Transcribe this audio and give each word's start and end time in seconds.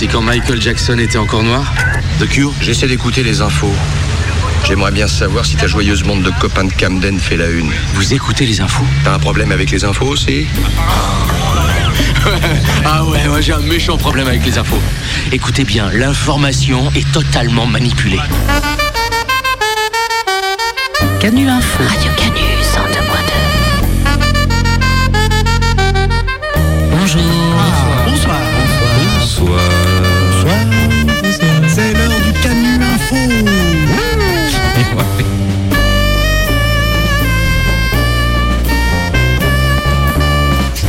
C'est 0.00 0.06
quand 0.06 0.22
Michael 0.22 0.62
Jackson 0.62 0.96
était 0.96 1.18
encore 1.18 1.42
noir 1.42 1.74
The 2.20 2.26
Cure 2.26 2.54
J'essaie 2.62 2.86
d'écouter 2.86 3.22
les 3.22 3.42
infos. 3.42 3.74
J'aimerais 4.64 4.92
bien 4.92 5.06
savoir 5.06 5.44
si 5.44 5.56
ta 5.56 5.66
joyeuse 5.66 6.04
bande 6.04 6.22
de 6.22 6.30
copains 6.40 6.64
de 6.64 6.72
Camden 6.72 7.20
fait 7.20 7.36
la 7.36 7.50
une. 7.50 7.70
Vous 7.92 8.14
écoutez 8.14 8.46
les 8.46 8.62
infos 8.62 8.86
T'as 9.04 9.12
un 9.12 9.18
problème 9.18 9.52
avec 9.52 9.70
les 9.70 9.84
infos 9.84 10.06
aussi 10.06 10.46
Ah 12.86 13.04
ouais, 13.04 13.28
moi 13.28 13.42
j'ai 13.42 13.52
un 13.52 13.58
méchant 13.58 13.98
problème 13.98 14.26
avec 14.26 14.42
les 14.46 14.56
infos. 14.56 14.80
Écoutez 15.32 15.64
bien, 15.64 15.90
l'information 15.92 16.90
est 16.94 17.12
totalement 17.12 17.66
manipulée. 17.66 18.20
Canu 21.20 21.46
Info. 21.46 21.84
Radio 21.86 22.10
Canu 22.16 22.40
102.2. 22.62 23.19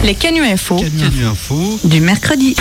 Les 0.03 0.15
Canu 0.15 0.43
Info 0.43 0.77
Canu 0.77 1.25
Info. 1.25 1.79
du 1.83 2.01
mercredi. 2.01 2.55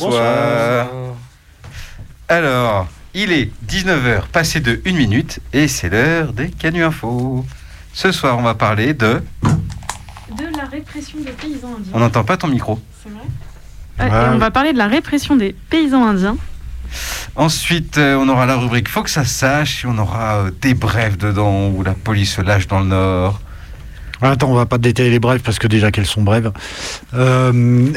Bonsoir. 0.00 0.86
Alors, 2.28 2.88
il 3.12 3.32
est 3.32 3.50
19h, 3.68 4.28
passé 4.32 4.60
de 4.60 4.80
1 4.86 4.92
minute, 4.92 5.40
et 5.52 5.68
c'est 5.68 5.90
l'heure 5.90 6.32
des 6.32 6.48
Canu 6.48 6.82
Info. 6.82 7.44
Ce 7.92 8.10
soir, 8.12 8.38
on 8.38 8.42
va 8.42 8.54
parler 8.54 8.94
de... 8.94 9.22
De 9.42 10.56
la 10.56 10.64
répression 10.64 11.18
des 11.18 11.32
paysans 11.32 11.74
indiens. 11.76 11.92
On 11.92 11.98
n'entend 11.98 12.24
pas 12.24 12.36
ton 12.36 12.48
micro. 12.48 12.80
C'est 13.02 13.10
vrai 13.10 13.20
Ouais, 13.98 14.06
et 14.06 14.28
on 14.30 14.38
va 14.38 14.50
parler 14.50 14.72
de 14.72 14.78
la 14.78 14.86
répression 14.86 15.36
des 15.36 15.54
paysans 15.68 16.06
indiens. 16.06 16.36
Ensuite, 17.36 17.98
euh, 17.98 18.16
on 18.16 18.28
aura 18.28 18.46
la 18.46 18.56
rubrique 18.56 18.88
Faut 18.88 19.02
que 19.02 19.10
ça 19.10 19.26
sache, 19.26 19.84
et 19.84 19.88
on 19.88 19.98
aura 19.98 20.36
euh, 20.36 20.50
des 20.62 20.72
brèves 20.72 21.18
dedans, 21.18 21.68
où 21.68 21.82
la 21.82 21.92
police 21.92 22.36
se 22.36 22.40
lâche 22.40 22.66
dans 22.66 22.80
le 22.80 22.86
Nord. 22.86 23.40
Attends, 24.22 24.50
on 24.50 24.54
va 24.54 24.66
pas 24.66 24.78
détailler 24.78 25.10
les 25.10 25.18
brèves 25.18 25.40
parce 25.40 25.58
que 25.58 25.66
déjà 25.66 25.90
qu'elles 25.90 26.06
sont 26.06 26.22
brèves. 26.22 26.52
Euh, 27.14 27.52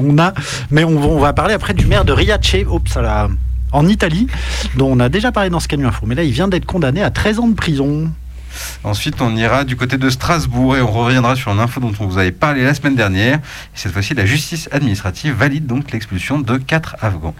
on 0.00 0.18
a, 0.18 0.32
mais 0.70 0.84
on, 0.84 0.98
va- 0.98 1.06
on 1.06 1.18
va 1.20 1.32
parler 1.32 1.54
après 1.54 1.74
du 1.74 1.86
maire 1.86 2.04
de 2.04 2.12
Riace, 2.12 2.40
oups, 2.68 2.96
à 2.96 3.02
la- 3.02 3.28
en 3.70 3.86
Italie, 3.88 4.26
dont 4.76 4.90
on 4.92 5.00
a 5.00 5.08
déjà 5.08 5.32
parlé 5.32 5.48
dans 5.48 5.60
ce 5.60 5.68
Canu 5.68 5.86
Info. 5.86 6.04
Mais 6.06 6.14
là, 6.14 6.24
il 6.24 6.32
vient 6.32 6.48
d'être 6.48 6.66
condamné 6.66 7.02
à 7.02 7.10
13 7.10 7.38
ans 7.38 7.48
de 7.48 7.54
prison. 7.54 8.10
Ensuite, 8.84 9.22
on 9.22 9.34
ira 9.34 9.64
du 9.64 9.76
côté 9.76 9.96
de 9.96 10.10
Strasbourg, 10.10 10.76
et 10.76 10.82
on 10.82 10.90
reviendra 10.90 11.36
sur 11.36 11.52
une 11.52 11.58
info 11.60 11.80
dont 11.80 11.92
on 12.00 12.06
vous 12.06 12.18
avait 12.18 12.32
parlé 12.32 12.64
la 12.64 12.74
semaine 12.74 12.96
dernière. 12.96 13.36
Et 13.36 13.40
cette 13.76 13.92
fois-ci, 13.92 14.12
la 14.14 14.26
justice 14.26 14.68
administrative 14.72 15.32
valide 15.34 15.66
donc 15.66 15.90
l'expulsion 15.92 16.38
de 16.40 16.58
quatre 16.58 16.96
Afghans. 17.00 17.34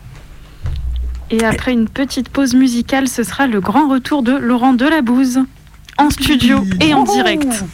Et 1.30 1.44
après 1.44 1.72
une 1.72 1.88
petite 1.88 2.28
pause 2.30 2.54
musicale, 2.54 3.08
ce 3.08 3.24
sera 3.24 3.46
le 3.46 3.60
grand 3.60 3.90
retour 3.90 4.22
de 4.22 4.32
Laurent 4.32 4.72
Delabouze. 4.72 5.40
En 5.98 6.10
studio 6.10 6.64
et 6.80 6.94
en 6.94 7.04
direct. 7.04 7.64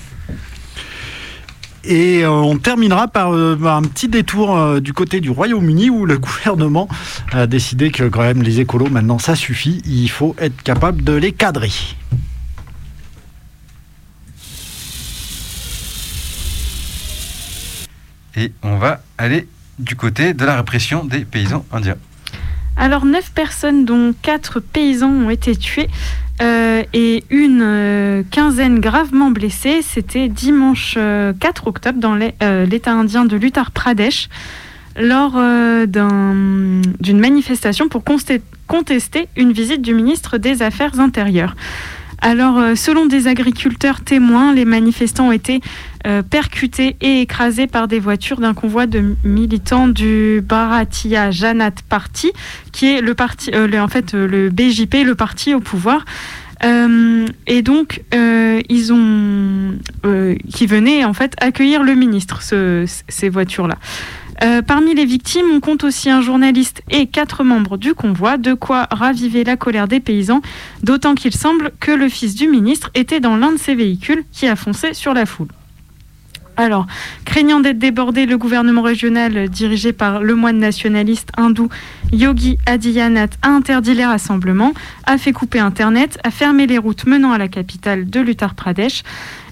Et 1.85 2.23
euh, 2.23 2.31
on 2.31 2.59
terminera 2.59 3.09
par 3.09 3.33
euh, 3.33 3.57
un 3.65 3.83
petit 3.83 4.09
détour 4.09 4.57
euh, 4.57 4.81
du 4.81 4.93
côté 4.93 5.21
du 5.21 5.31
Royaume-Uni 5.31 5.89
où 5.89 6.05
le 6.05 6.19
gouvernement 6.19 6.89
a 7.33 7.47
décidé 7.47 7.91
que 7.91 8.05
quand 8.09 8.23
même 8.23 8.43
les 8.43 8.61
écolos 8.61 8.91
maintenant 8.91 9.19
ça 9.19 9.35
suffit, 9.35 9.81
il 9.87 10.11
faut 10.11 10.35
être 10.39 10.63
capable 10.63 11.03
de 11.03 11.13
les 11.15 11.33
cadrer. 11.33 11.73
Et 18.37 18.53
on 18.63 18.77
va 18.77 19.01
aller 19.17 19.49
du 19.79 19.97
côté 19.97 20.35
de 20.35 20.45
la 20.45 20.57
répression 20.57 21.05
des 21.05 21.25
paysans 21.25 21.65
indiens. 21.73 21.97
Alors, 22.79 23.05
neuf 23.05 23.33
personnes, 23.35 23.85
dont 23.85 24.15
quatre 24.23 24.61
paysans, 24.61 25.11
ont 25.11 25.31
été 25.31 25.57
tués 25.57 25.89
euh, 26.41 26.83
et 26.95 27.25
une 27.31 27.61
euh, 27.63 28.23
quinzaine 28.31 28.79
gravement 28.79 29.31
blessées. 29.31 29.81
C'était 29.83 30.29
dimanche 30.29 30.95
euh, 30.97 31.33
4 31.41 31.67
octobre 31.67 31.99
dans 31.99 32.17
euh, 32.43 32.65
l'État 32.67 32.93
indien 32.93 33.25
de 33.25 33.37
l'Uttar 33.37 33.73
Pradesh 33.73 34.29
lors 34.97 35.35
euh, 35.37 35.87
d'un- 35.87 36.81
d'une 37.01 37.19
manifestation 37.19 37.89
pour 37.89 38.03
contester 38.05 39.29
une 39.37 39.53
visite 39.53 39.83
du 39.83 39.95
ministre 39.95 40.39
des 40.39 40.63
Affaires 40.63 41.01
intérieures. 41.01 41.57
Alors, 42.21 42.59
euh, 42.59 42.75
selon 42.75 43.07
des 43.07 43.29
agriculteurs 43.29 44.01
témoins, 44.01 44.53
les 44.53 44.65
manifestants 44.65 45.29
ont 45.29 45.33
été 45.33 45.61
euh, 46.07 46.23
percutés 46.23 46.97
et 47.01 47.21
écrasés 47.23 47.67
par 47.67 47.89
des 47.89 47.99
voitures 47.99 48.39
d'un 48.41 48.55
convoi 48.55 48.87
de 48.87 49.15
militants 49.25 49.89
du 49.89 50.41
Bharatiya 50.43 51.31
Janat 51.31 51.73
Party, 51.89 52.31
qui 52.73 52.87
est 52.87 53.01
le 53.01 53.15
euh, 53.55 53.81
en 53.81 53.89
fait, 53.89 54.15
euh, 54.15 54.27
le 54.27 54.51
BJP, 54.51 55.05
le 55.05 55.15
parti 55.15 55.55
au 55.55 55.61
pouvoir. 55.61 56.05
Et 57.47 57.63
donc, 57.63 58.03
ils 58.13 58.93
qui 60.53 60.67
venaient 60.67 61.05
en 61.05 61.13
fait 61.15 61.35
accueillir 61.41 61.83
le 61.85 61.95
ministre, 61.95 62.43
ce- 62.43 62.85
ces 63.09 63.29
voitures-là. 63.29 63.77
Parmi 64.67 64.95
les 64.95 65.05
victimes, 65.05 65.47
on 65.53 65.61
compte 65.61 65.83
aussi 65.85 66.11
un 66.11 66.21
journaliste 66.21 66.83
et 66.91 67.07
quatre 67.07 67.43
membres 67.45 67.77
du 67.77 67.95
convoi, 67.95 68.39
de 68.39 68.55
quoi 68.55 68.87
raviver 68.91 69.45
la 69.45 69.57
colère 69.57 69.89
des 69.89 70.01
paysans, 70.01 70.41
d'autant 70.83 71.15
qu'il 71.15 71.33
semble 71.35 71.71
que 71.81 71.91
le 71.93 72.09
fils 72.09 72.35
du 72.35 72.49
ministre 72.49 72.91
était 72.95 73.21
dans 73.21 73.37
l'un 73.37 73.53
de 73.53 73.59
ces 73.59 73.75
véhicules 73.75 74.25
qui 74.33 74.47
a 74.49 74.55
foncé 74.57 74.95
sur 74.95 75.13
la 75.15 75.27
foule. 75.27 75.49
Alors, 76.59 76.89
craignant 77.25 77.61
d'être 77.61 77.79
débordé, 77.79 78.27
le 78.27 78.37
gouvernement 78.37 78.83
régional 78.83 79.37
euh, 79.37 79.47
dirigé 79.47 79.93
par 79.93 80.25
le 80.25 80.35
moine 80.35 80.59
nationaliste 80.59 81.31
hindou 81.37 81.69
Yogi 82.13 82.59
Adityanath 82.67 83.39
a 83.43 83.49
interdit 83.49 83.95
les 83.95 84.05
rassemblements, 84.05 84.75
a 85.05 85.19
fait 85.19 85.31
couper 85.33 85.61
Internet, 85.61 86.19
a 86.25 86.33
fermé 86.33 86.67
les 86.67 86.77
routes 86.77 87.07
menant 87.07 87.31
à 87.31 87.39
la 87.39 87.47
capitale 87.47 88.11
de 88.11 88.19
l'Uttar 88.19 88.57
Pradesh 88.57 89.05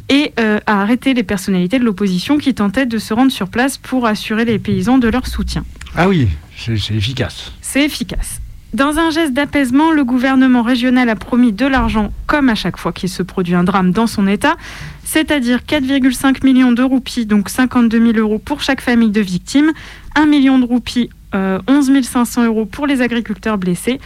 et 0.09 0.33
euh, 0.41 0.59
a 0.67 0.83
arrêté 0.83 1.15
les 1.15 1.23
personnalités 1.23 1.79
de 1.79 1.85
l'opposition 1.85 2.39
qui 2.39 2.55
tentaient 2.55 2.87
de 2.87 2.99
se 2.99 3.15
rendre 3.15 3.31
sur 3.31 3.49
place 3.49 3.79
pour 3.79 4.05
assurer 4.07 4.45
les 4.45 4.59
paysans 4.59 4.99
de 4.99 5.07
leur 5.07 5.29
soutien. 5.29 5.65
Ah 5.95 6.09
oui, 6.09 6.27
c'est 6.57 6.75
efficace. 6.91 7.53
C'est 7.61 7.85
efficace. 7.85 8.41
Dans 8.77 8.99
un 8.99 9.09
geste 9.09 9.33
d'apaisement, 9.33 9.91
le 9.91 10.05
gouvernement 10.05 10.61
régional 10.61 11.09
a 11.09 11.17
promis 11.17 11.51
de 11.51 11.65
l'argent, 11.65 12.13
comme 12.27 12.51
à 12.51 12.55
chaque 12.55 12.77
fois 12.77 12.93
qu'il 12.93 13.09
se 13.09 13.23
produit 13.23 13.55
un 13.55 13.65
drame 13.65 13.91
dans 13.91 14.07
son 14.07 14.27
État, 14.27 14.55
c'est-à-dire 15.03 15.61
4,5 15.67 16.45
millions 16.45 16.73
de 16.73 16.83
roupies, 16.83 17.25
donc 17.25 17.49
52 17.49 18.13
000 18.13 18.19
euros 18.19 18.39
pour 18.39 18.61
chaque 18.61 18.83
famille 18.83 19.09
de 19.09 19.23
victimes, 19.23 19.73
1 20.15 20.27
million 20.27 20.59
de 20.59 20.67
roupies, 20.67 21.09
euh, 21.35 21.59
11 21.67 22.03
500 22.03 22.45
euros 22.45 22.67
pour 22.67 22.87
les 22.87 23.01
agriculteurs 23.01 23.57
blessés, 23.57 23.99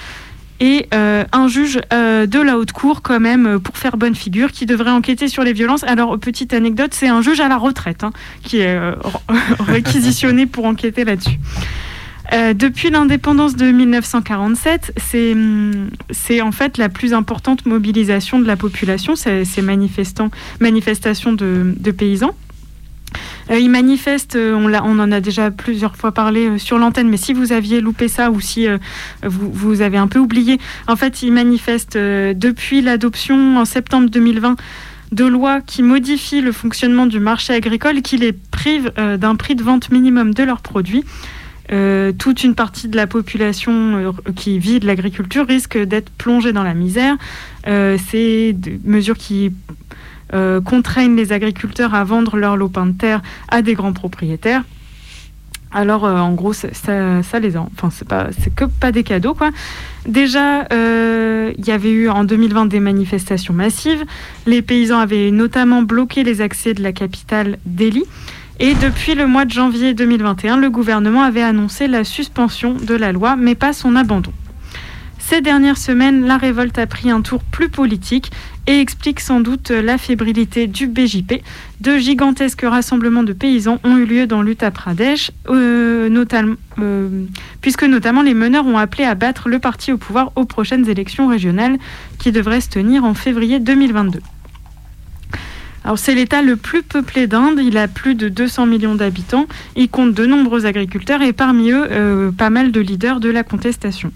et 0.61 0.87
euh, 0.95 1.25
un 1.33 1.49
juge 1.49 1.81
euh, 1.93 2.27
de 2.27 2.39
la 2.39 2.57
haute 2.57 2.71
cour 2.71 3.03
quand 3.03 3.19
même 3.19 3.47
euh, 3.47 3.59
pour 3.59 3.77
faire 3.77 3.97
bonne 3.97 4.15
figure 4.15 4.53
qui 4.53 4.67
devrait 4.67 4.93
enquêter 4.93 5.27
sur 5.27 5.43
les 5.43 5.53
violences. 5.53 5.83
Alors 5.83 6.17
petite 6.17 6.55
anecdote, 6.55 6.95
c'est 6.95 7.09
un 7.09 7.23
juge 7.23 7.41
à 7.41 7.49
la 7.49 7.57
retraite 7.57 8.05
hein, 8.05 8.13
qui 8.45 8.59
est 8.59 8.77
euh, 8.77 8.95
réquisitionné 9.59 10.47
pour 10.47 10.67
enquêter 10.67 11.03
là-dessus. 11.05 11.41
Euh, 12.33 12.55
depuis 12.55 12.91
l'indépendance 12.91 13.57
de 13.57 13.71
1947, 13.71 14.93
c'est 14.97 15.33
hum, 15.33 15.91
c'est 16.11 16.41
en 16.41 16.53
fait 16.53 16.79
la 16.79 16.89
plus 16.89 17.13
importante 17.13 17.67
mobilisation 17.67 18.39
de 18.39 18.47
la 18.47 18.57
population, 18.57 19.17
ces, 19.17 19.45
manifestations 19.63 21.33
de, 21.33 21.91
paysans. 21.91 22.35
Euh, 23.51 23.59
ils 23.59 23.71
manifestent, 23.71 24.37
euh, 24.37 24.55
on, 24.55 24.99
en 25.01 25.11
a 25.11 25.21
déjà 25.21 25.51
plusieurs 25.51 25.97
fois 25.97 26.13
parlé 26.13 26.59
sur 26.59 26.79
l'antenne, 26.79 27.09
mais 27.09 27.17
si 27.17 27.33
vous 27.33 27.53
aviez 27.53 27.81
loupé 27.81 28.07
ça 28.07 28.31
ou 28.31 28.41
si 28.41 28.69
vous, 29.25 29.51
vous 29.53 29.81
avez 29.81 29.99
un 29.99 30.07
peu 30.07 30.21
oublié, 30.21 30.61
en 30.87 30.95
fait, 30.95 31.23
ils 31.23 31.33
manifestent 31.33 31.99
depuis 31.99 32.81
l'adoption 32.81 33.59
en 33.59 33.65
septembre 33.65 34.09
2020 34.09 34.57
de 35.11 35.25
lois 35.25 35.61
qui 35.61 35.83
modifient 35.83 36.43
le 36.43 36.53
fonctionnement 36.53 37.07
du 37.07 37.19
marché 37.19 37.53
agricole 37.53 37.99
et 37.99 38.03
qui 38.03 38.17
les 38.17 38.33
privent 38.33 38.93
d'un 38.97 39.35
prix 39.35 39.57
de 39.57 39.65
vente 39.65 39.91
minimum 39.91 40.33
de 40.33 40.45
leurs 40.45 40.61
produits. 40.61 41.05
Euh, 41.73 42.13
toute 42.13 42.43
une 42.43 42.55
partie 42.55 42.89
de 42.89 42.97
la 42.97 43.07
population 43.07 43.73
euh, 43.73 44.33
qui 44.35 44.59
vit 44.59 44.81
de 44.81 44.87
l'agriculture 44.87 45.47
risque 45.47 45.79
d'être 45.79 46.11
plongée 46.11 46.53
dans 46.53 46.65
la 46.65 46.75
misère. 46.75 47.17
Euh, 47.69 47.97
c'est 48.11 48.53
des 48.53 48.81
mesures 48.85 49.19
qui 49.19 49.53
contraignent 50.65 51.17
les 51.17 51.33
agriculteurs 51.33 51.93
à 51.93 52.05
vendre 52.05 52.37
leurs 52.37 52.57
lopins 52.57 52.87
de 52.87 52.93
terre 52.93 53.21
à 53.49 53.63
des 53.63 53.75
grands 53.75 53.93
propriétaires. 53.93 54.63
Alors, 55.73 56.05
en 56.05 56.35
gros, 56.35 56.53
ça, 56.53 56.71
les 57.41 57.57
en... 57.57 57.69
Enfin, 57.75 57.91
c'est 57.91 58.07
pas, 58.07 58.29
que 58.55 58.65
pas 58.65 58.93
des 58.93 59.03
cadeaux. 59.03 59.37
Déjà, 60.07 60.69
il 60.71 61.67
y 61.67 61.73
avait 61.73 61.91
eu 61.91 62.09
en 62.09 62.23
2020 62.23 62.67
des 62.67 62.79
manifestations 62.79 63.53
massives. 63.53 64.05
Les 64.47 64.63
paysans 64.63 65.01
avaient 65.01 65.33
notamment 65.33 65.83
bloqué 65.83 66.23
les 66.23 66.43
accès 66.43 66.75
de 66.75 66.83
la 66.85 66.93
capitale 66.93 67.59
Delhi. 67.67 68.05
Et 68.63 68.75
depuis 68.75 69.15
le 69.15 69.27
mois 69.27 69.47
de 69.47 69.51
janvier 69.53 69.95
2021, 69.95 70.59
le 70.59 70.69
gouvernement 70.69 71.23
avait 71.23 71.41
annoncé 71.41 71.89
la 71.89 72.05
suspension 72.05 72.75
de 72.75 72.95
la 72.95 73.11
loi, 73.11 73.35
mais 73.35 73.55
pas 73.55 73.73
son 73.73 73.97
abandon. 73.97 74.33
Ces 75.19 75.41
dernières 75.41 75.79
semaines, 75.79 76.27
la 76.27 76.37
révolte 76.37 76.79
a 76.79 76.87
pris 76.87 77.11
un 77.11 77.23
tour 77.23 77.43
plus 77.43 77.71
politique 77.71 78.31
et 78.67 78.79
explique 78.79 79.21
sans 79.21 79.41
doute 79.41 79.71
la 79.71 79.97
fébrilité 79.97 80.67
du 80.67 80.89
BJP. 80.89 81.43
De 81.81 81.97
gigantesques 81.97 82.67
rassemblements 82.69 83.23
de 83.23 83.33
paysans 83.33 83.79
ont 83.83 83.97
eu 83.97 84.05
lieu 84.05 84.27
dans 84.27 84.43
l'Uttar 84.43 84.73
Pradesh, 84.73 85.31
euh, 85.49 86.25
euh, 86.81 87.25
puisque 87.63 87.85
notamment 87.85 88.21
les 88.21 88.35
meneurs 88.35 88.67
ont 88.67 88.77
appelé 88.77 89.05
à 89.05 89.15
battre 89.15 89.49
le 89.49 89.59
parti 89.59 89.91
au 89.91 89.97
pouvoir 89.97 90.33
aux 90.37 90.45
prochaines 90.45 90.87
élections 90.87 91.29
régionales 91.29 91.79
qui 92.19 92.31
devraient 92.31 92.61
se 92.61 92.69
tenir 92.69 93.05
en 93.05 93.15
février 93.15 93.59
2022. 93.59 94.21
Alors 95.85 95.99
c'est 95.99 96.15
l'État 96.15 96.43
le 96.43 96.57
plus 96.57 96.83
peuplé 96.83 97.27
d'Inde, 97.27 97.61
il 97.63 97.79
a 97.79 97.89
plus 97.89 98.15
de 98.15 98.29
200 98.29 98.67
millions 98.67 98.95
d'habitants, 98.95 99.47
il 99.77 99.89
compte 99.89 100.13
de 100.13 100.27
nombreux 100.27 100.67
agriculteurs 100.67 101.23
et 101.23 101.33
parmi 101.33 101.71
eux 101.71 101.87
euh, 101.91 102.31
pas 102.31 102.51
mal 102.51 102.71
de 102.71 102.81
leaders 102.81 103.21
de 103.21 103.31
la 103.31 103.43
contestation. 103.43 104.13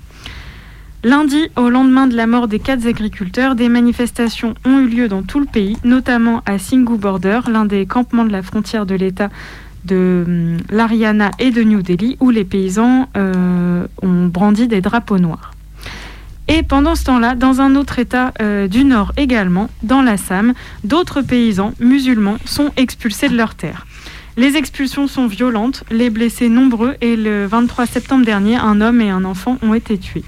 Lundi, 1.04 1.48
au 1.56 1.68
lendemain 1.68 2.06
de 2.06 2.16
la 2.16 2.26
mort 2.26 2.48
des 2.48 2.58
quatre 2.58 2.86
agriculteurs, 2.86 3.54
des 3.54 3.68
manifestations 3.68 4.54
ont 4.64 4.78
eu 4.78 4.88
lieu 4.88 5.08
dans 5.08 5.22
tout 5.22 5.38
le 5.38 5.46
pays, 5.46 5.76
notamment 5.84 6.42
à 6.46 6.58
Singhu 6.58 6.96
Border, 6.96 7.40
l'un 7.50 7.66
des 7.66 7.84
campements 7.84 8.24
de 8.24 8.32
la 8.32 8.42
frontière 8.42 8.86
de 8.86 8.94
l'État 8.94 9.28
de 9.84 10.24
hum, 10.26 10.56
l'Ariana 10.70 11.30
et 11.38 11.50
de 11.50 11.62
New 11.62 11.82
Delhi, 11.82 12.16
où 12.20 12.30
les 12.30 12.44
paysans 12.44 13.08
euh, 13.16 13.86
ont 14.02 14.26
brandi 14.26 14.66
des 14.66 14.80
drapeaux 14.80 15.18
noirs. 15.18 15.53
Et 16.46 16.62
pendant 16.62 16.94
ce 16.94 17.04
temps-là, 17.04 17.34
dans 17.34 17.62
un 17.62 17.74
autre 17.74 17.98
État 17.98 18.32
euh, 18.42 18.68
du 18.68 18.84
Nord 18.84 19.12
également, 19.16 19.70
dans 19.82 20.02
l'Assam, 20.02 20.52
d'autres 20.84 21.22
paysans 21.22 21.72
musulmans 21.80 22.36
sont 22.44 22.70
expulsés 22.76 23.28
de 23.28 23.36
leurs 23.36 23.54
terres. 23.54 23.86
Les 24.36 24.56
expulsions 24.56 25.06
sont 25.06 25.26
violentes, 25.26 25.84
les 25.90 26.10
blessés 26.10 26.48
nombreux 26.48 26.96
et 27.00 27.16
le 27.16 27.46
23 27.46 27.86
septembre 27.86 28.26
dernier, 28.26 28.56
un 28.56 28.80
homme 28.80 29.00
et 29.00 29.08
un 29.08 29.24
enfant 29.24 29.58
ont 29.62 29.74
été 29.74 29.96
tués. 29.96 30.24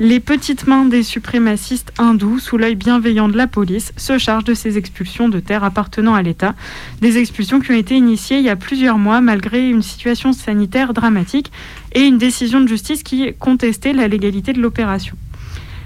Les 0.00 0.18
petites 0.18 0.66
mains 0.66 0.86
des 0.86 1.02
suprémacistes 1.02 1.92
hindous, 1.98 2.38
sous 2.38 2.56
l'œil 2.56 2.74
bienveillant 2.74 3.28
de 3.28 3.36
la 3.36 3.46
police, 3.46 3.92
se 3.96 4.18
chargent 4.18 4.44
de 4.44 4.54
ces 4.54 4.78
expulsions 4.78 5.28
de 5.28 5.40
terres 5.40 5.62
appartenant 5.62 6.14
à 6.14 6.22
l'État. 6.22 6.54
Des 7.00 7.18
expulsions 7.18 7.60
qui 7.60 7.70
ont 7.70 7.76
été 7.76 7.96
initiées 7.96 8.38
il 8.38 8.44
y 8.44 8.48
a 8.48 8.56
plusieurs 8.56 8.98
mois 8.98 9.20
malgré 9.20 9.68
une 9.68 9.82
situation 9.82 10.32
sanitaire 10.32 10.94
dramatique 10.94 11.52
et 11.92 12.02
une 12.02 12.18
décision 12.18 12.60
de 12.60 12.66
justice 12.66 13.02
qui 13.04 13.32
contestait 13.38 13.92
la 13.92 14.08
légalité 14.08 14.52
de 14.52 14.60
l'opération. 14.60 15.16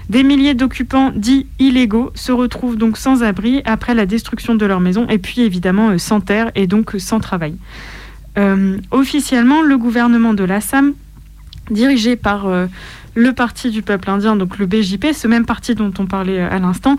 Des 0.09 0.23
milliers 0.23 0.55
d'occupants 0.55 1.11
dits 1.15 1.45
illégaux 1.59 2.11
se 2.15 2.31
retrouvent 2.31 2.75
donc 2.75 2.97
sans 2.97 3.21
abri 3.21 3.61
après 3.65 3.93
la 3.93 4.07
destruction 4.07 4.55
de 4.55 4.65
leur 4.65 4.79
maison 4.79 5.07
et 5.07 5.19
puis 5.19 5.41
évidemment 5.41 5.89
euh, 5.89 5.97
sans 5.99 6.19
terre 6.19 6.51
et 6.55 6.65
donc 6.65 6.95
euh, 6.95 6.99
sans 6.99 7.19
travail. 7.19 7.55
Euh, 8.39 8.79
officiellement, 8.89 9.61
le 9.61 9.77
gouvernement 9.77 10.33
de 10.33 10.43
l'Assam, 10.43 10.93
dirigé 11.69 12.15
par 12.15 12.47
le 13.13 13.33
parti 13.33 13.69
du 13.69 13.83
peuple 13.83 14.09
indien, 14.09 14.35
donc 14.35 14.57
le 14.57 14.65
BJP, 14.65 15.13
ce 15.13 15.27
même 15.27 15.45
parti 15.45 15.75
dont 15.75 15.91
on 15.99 16.07
parlait 16.07 16.39
à 16.39 16.57
l'instant, 16.57 16.95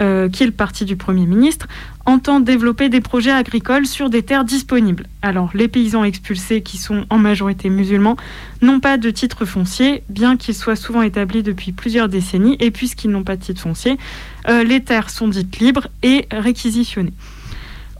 euh, 0.00 0.28
qui 0.28 0.42
est 0.42 0.46
le 0.46 0.52
parti 0.52 0.84
du 0.84 0.96
Premier 0.96 1.26
ministre, 1.26 1.68
entend 2.06 2.40
développer 2.40 2.88
des 2.88 3.00
projets 3.00 3.30
agricoles 3.30 3.86
sur 3.86 4.10
des 4.10 4.22
terres 4.22 4.44
disponibles. 4.44 5.06
Alors, 5.20 5.50
les 5.54 5.68
paysans 5.68 6.04
expulsés, 6.04 6.62
qui 6.62 6.78
sont 6.78 7.04
en 7.10 7.18
majorité 7.18 7.68
musulmans, 7.68 8.16
n'ont 8.60 8.80
pas 8.80 8.96
de 8.96 9.10
titre 9.10 9.44
foncier, 9.44 10.02
bien 10.08 10.36
qu'ils 10.36 10.54
soient 10.54 10.76
souvent 10.76 11.02
établis 11.02 11.42
depuis 11.42 11.72
plusieurs 11.72 12.08
décennies, 12.08 12.56
et 12.60 12.70
puisqu'ils 12.70 13.10
n'ont 13.10 13.24
pas 13.24 13.36
de 13.36 13.42
titre 13.42 13.60
foncier, 13.60 13.98
euh, 14.48 14.64
les 14.64 14.82
terres 14.82 15.10
sont 15.10 15.28
dites 15.28 15.58
libres 15.58 15.88
et 16.02 16.26
réquisitionnées. 16.30 17.14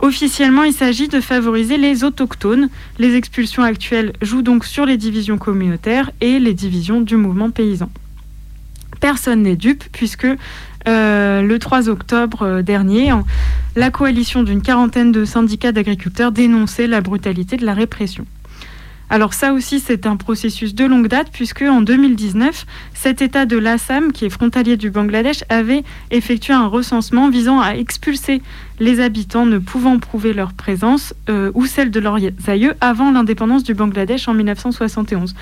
Officiellement, 0.03 0.65
il 0.65 0.73
s'agit 0.73 1.07
de 1.07 1.21
favoriser 1.21 1.77
les 1.77 2.03
autochtones. 2.03 2.69
Les 2.99 3.15
expulsions 3.15 3.63
actuelles 3.63 4.13
jouent 4.21 4.43
donc 4.43 4.65
sur 4.65 4.85
les 4.85 4.97
divisions 4.97 5.39
communautaires 5.39 6.11
et 6.21 6.41
les 6.41 6.55
divisions 6.55 7.01
du 7.01 7.17
mouvement 7.17 7.51
paysan. 7.51 7.89
Personne 8.99 9.43
n'est 9.43 9.55
dupe 9.57 9.85
puisque 9.93 10.27
euh, 10.89 11.43
le 11.43 11.59
3 11.59 11.89
octobre 11.89 12.43
euh, 12.43 12.63
dernier, 12.63 13.13
la 13.77 13.91
coalition 13.91 14.43
d'une 14.43 14.63
quarantaine 14.63 15.13
de 15.13 15.25
syndicats 15.25 15.73
d'agriculteurs 15.73 16.33
dénonçait 16.33 16.87
la 16.87 17.01
brutalité 17.01 17.57
de 17.57 17.65
la 17.65 17.75
répression. 17.75 18.27
Alors 19.13 19.35
ça 19.35 19.53
aussi, 19.53 19.79
c'est 19.79 20.07
un 20.07 20.17
processus 20.17 20.75
de 20.75 20.87
longue 20.87 21.07
date 21.07 21.29
puisque 21.31 21.61
en 21.61 21.83
2019, 21.83 22.65
cet 22.95 23.21
État 23.21 23.45
de 23.45 23.59
l'Assam, 23.59 24.11
qui 24.11 24.25
est 24.25 24.31
frontalier 24.31 24.79
du 24.79 24.89
Bangladesh, 24.89 25.45
avait 25.51 25.85
effectué 26.11 26.55
un 26.55 26.67
recensement 26.67 27.29
visant 27.29 27.61
à 27.61 27.73
expulser 27.73 28.41
les 28.81 29.01
habitants 29.01 29.45
ne 29.45 29.59
pouvant 29.59 29.99
prouver 29.99 30.33
leur 30.33 30.55
présence 30.55 31.13
euh, 31.29 31.51
ou 31.53 31.67
celle 31.67 31.91
de 31.91 32.01
leurs 32.01 32.17
aïeux 32.47 32.73
avant 32.81 33.13
l'indépendance 33.13 33.65
du 33.65 33.75
Bangladesh 33.75 34.29
en 34.29 34.35
1971. 34.35 35.35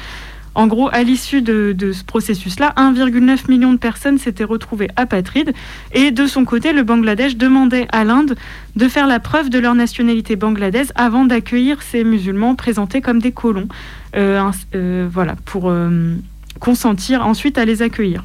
En 0.55 0.67
gros, 0.67 0.88
à 0.93 1.02
l'issue 1.02 1.43
de, 1.43 1.93
ce 1.93 2.05
processus-là, 2.05 2.75
1,9 2.76 3.49
million 3.49 3.73
de 3.73 3.79
personnes 3.79 4.19
s'étaient 4.19 4.44
retrouvées 4.44 4.91
apatrides. 4.97 5.52
Et 5.93 6.11
de 6.11 6.26
son 6.26 6.44
côté, 6.44 6.73
le 6.73 6.82
Bangladesh 6.82 7.37
demandait 7.37 7.87
à 7.93 8.05
l'Inde 8.05 8.35
de 8.76 8.88
faire 8.88 9.06
la 9.06 9.20
preuve 9.20 9.49
de 9.49 9.58
leur 9.58 9.75
nationalité 9.75 10.37
bangladaise 10.37 10.93
avant 10.97 11.25
d'accueillir 11.25 11.82
ces 11.82 12.02
musulmans 12.02 12.56
présentés 12.56 13.00
comme 13.00 13.20
des 13.20 13.32
colons. 13.32 13.69
Euh, 14.17 14.50
euh, 14.75 15.08
voilà, 15.11 15.37
pour 15.44 15.70
euh, 15.70 16.17
consentir 16.58 17.25
ensuite 17.25 17.56
à 17.56 17.64
les 17.64 17.82
accueillir. 17.82 18.25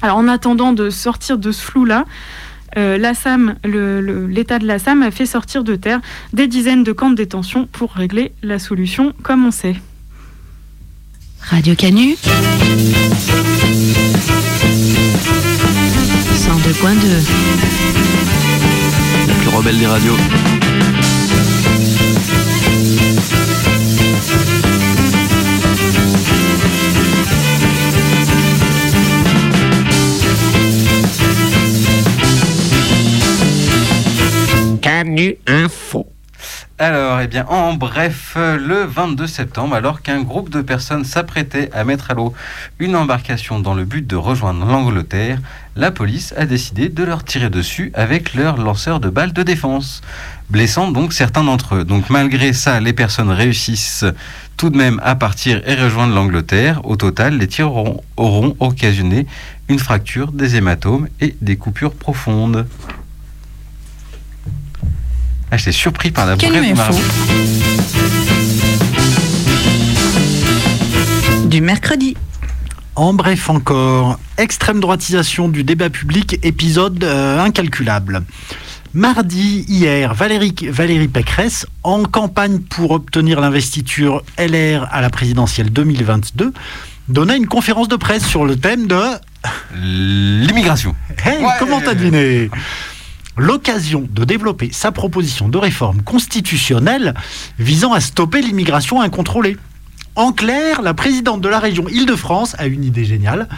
Alors, 0.00 0.16
en 0.18 0.28
attendant 0.28 0.72
de 0.72 0.90
sortir 0.90 1.38
de 1.38 1.50
ce 1.50 1.62
flou-là, 1.62 2.04
l'État 2.76 4.58
de 4.60 4.66
l'Assam 4.66 5.02
a 5.02 5.10
fait 5.10 5.26
sortir 5.26 5.64
de 5.64 5.74
terre 5.74 6.00
des 6.32 6.46
dizaines 6.46 6.84
de 6.84 6.92
camps 6.92 7.10
de 7.10 7.16
détention 7.16 7.66
pour 7.66 7.92
régler 7.92 8.30
la 8.44 8.60
solution, 8.60 9.12
comme 9.24 9.44
on 9.44 9.50
sait. 9.50 9.74
Radio 11.50 11.74
Canu 11.74 12.16
102.2 16.34 17.24
La 19.26 19.34
plus 19.34 19.48
rebelle 19.56 19.78
des 19.78 19.86
radios. 19.86 20.16
Canu 34.80 35.38
Info. 35.46 36.17
Alors, 36.80 37.20
eh 37.20 37.26
bien, 37.26 37.44
en 37.48 37.74
bref, 37.74 38.36
le 38.36 38.84
22 38.84 39.26
septembre, 39.26 39.74
alors 39.74 40.00
qu'un 40.00 40.22
groupe 40.22 40.48
de 40.48 40.60
personnes 40.60 41.04
s'apprêtait 41.04 41.70
à 41.72 41.82
mettre 41.82 42.12
à 42.12 42.14
l'eau 42.14 42.32
une 42.78 42.94
embarcation 42.94 43.58
dans 43.58 43.74
le 43.74 43.84
but 43.84 44.06
de 44.06 44.14
rejoindre 44.14 44.64
l'Angleterre, 44.64 45.40
la 45.74 45.90
police 45.90 46.32
a 46.36 46.46
décidé 46.46 46.88
de 46.88 47.02
leur 47.02 47.24
tirer 47.24 47.50
dessus 47.50 47.90
avec 47.94 48.34
leur 48.34 48.58
lanceur 48.58 49.00
de 49.00 49.10
balles 49.10 49.32
de 49.32 49.42
défense, 49.42 50.02
blessant 50.50 50.92
donc 50.92 51.12
certains 51.12 51.42
d'entre 51.42 51.74
eux. 51.74 51.84
Donc, 51.84 52.10
malgré 52.10 52.52
ça, 52.52 52.78
les 52.78 52.92
personnes 52.92 53.30
réussissent 53.30 54.04
tout 54.56 54.70
de 54.70 54.76
même 54.76 55.00
à 55.02 55.16
partir 55.16 55.60
et 55.68 55.74
rejoindre 55.74 56.14
l'Angleterre. 56.14 56.80
Au 56.84 56.94
total, 56.94 57.38
les 57.38 57.48
tirs 57.48 57.72
auront, 57.72 58.04
auront 58.16 58.54
occasionné 58.60 59.26
une 59.68 59.80
fracture, 59.80 60.30
des 60.30 60.54
hématomes 60.54 61.08
et 61.20 61.34
des 61.40 61.56
coupures 61.56 61.94
profondes. 61.94 62.68
Ah, 65.50 65.56
j'étais 65.56 65.72
surpris 65.72 66.10
par 66.10 66.26
la 66.26 66.32
Info. 66.34 66.94
Du 71.46 71.60
mercredi. 71.60 72.16
En 72.96 73.14
bref 73.14 73.48
encore, 73.48 74.18
extrême 74.38 74.80
droitisation 74.80 75.48
du 75.48 75.62
débat 75.62 75.88
public, 75.88 76.38
épisode 76.42 77.02
euh, 77.04 77.40
incalculable. 77.40 78.24
Mardi, 78.92 79.64
hier, 79.68 80.14
Valérie, 80.14 80.54
Valérie 80.68 81.06
Pécresse, 81.08 81.64
en 81.84 82.02
campagne 82.02 82.58
pour 82.58 82.90
obtenir 82.90 83.40
l'investiture 83.40 84.22
LR 84.36 84.88
à 84.90 85.00
la 85.00 85.10
présidentielle 85.10 85.70
2022, 85.70 86.52
donna 87.08 87.36
une 87.36 87.46
conférence 87.46 87.88
de 87.88 87.96
presse 87.96 88.26
sur 88.26 88.44
le 88.44 88.56
thème 88.56 88.86
de 88.88 89.00
L'immigration. 89.74 90.96
Hey, 91.24 91.40
Ouais. 91.42 91.52
comment 91.60 91.80
t'as 91.80 91.94
deviné? 91.94 92.50
L'occasion 93.38 94.08
de 94.10 94.24
développer 94.24 94.70
sa 94.72 94.90
proposition 94.90 95.48
de 95.48 95.58
réforme 95.58 96.02
constitutionnelle 96.02 97.14
visant 97.58 97.92
à 97.92 98.00
stopper 98.00 98.42
l'immigration 98.42 99.00
incontrôlée. 99.00 99.56
En 100.16 100.32
clair, 100.32 100.82
la 100.82 100.94
présidente 100.94 101.40
de 101.40 101.48
la 101.48 101.60
région 101.60 101.88
Île-de-France 101.88 102.56
a 102.58 102.66
une 102.66 102.84
idée 102.84 103.04
géniale, 103.04 103.48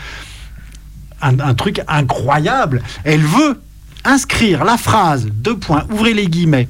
un, 1.22 1.54
truc 1.54 1.80
incroyable. 1.88 2.82
Elle 3.04 3.22
veut 3.22 3.60
inscrire 4.04 4.64
la 4.64 4.76
phrase, 4.76 5.26
deux 5.32 5.56
points, 5.56 5.86
ouvrez 5.90 6.12
les 6.12 6.26
guillemets, 6.26 6.68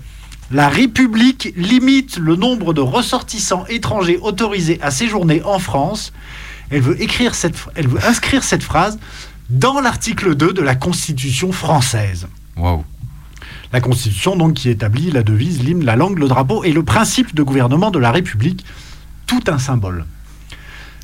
la 0.52 0.68
République 0.68 1.52
limite 1.56 2.16
le 2.16 2.36
nombre 2.36 2.72
de 2.72 2.80
ressortissants 2.80 3.64
étrangers 3.68 4.18
autorisés 4.20 4.78
à 4.82 4.90
séjourner 4.90 5.42
en 5.42 5.58
France. 5.58 6.12
Elle 6.70 6.82
veut, 6.82 6.96
elle 7.74 7.88
veut 7.88 8.04
inscrire 8.04 8.44
cette 8.44 8.62
phrase 8.62 8.98
dans 9.48 9.80
l'article 9.80 10.34
2 10.36 10.52
de 10.52 10.62
la 10.62 10.76
Constitution 10.76 11.52
française. 11.52 12.28
Waouh. 12.56 12.84
La 13.72 13.80
Constitution, 13.80 14.36
donc, 14.36 14.54
qui 14.54 14.68
établit 14.68 15.10
la 15.10 15.22
devise, 15.22 15.62
l'hymne, 15.62 15.84
la 15.84 15.96
langue, 15.96 16.18
le 16.18 16.28
drapeau 16.28 16.64
et 16.64 16.72
le 16.72 16.82
principe 16.82 17.34
de 17.34 17.42
gouvernement 17.42 17.90
de 17.90 17.98
la 17.98 18.10
République. 18.10 18.64
Tout 19.26 19.42
un 19.46 19.58
symbole. 19.58 20.04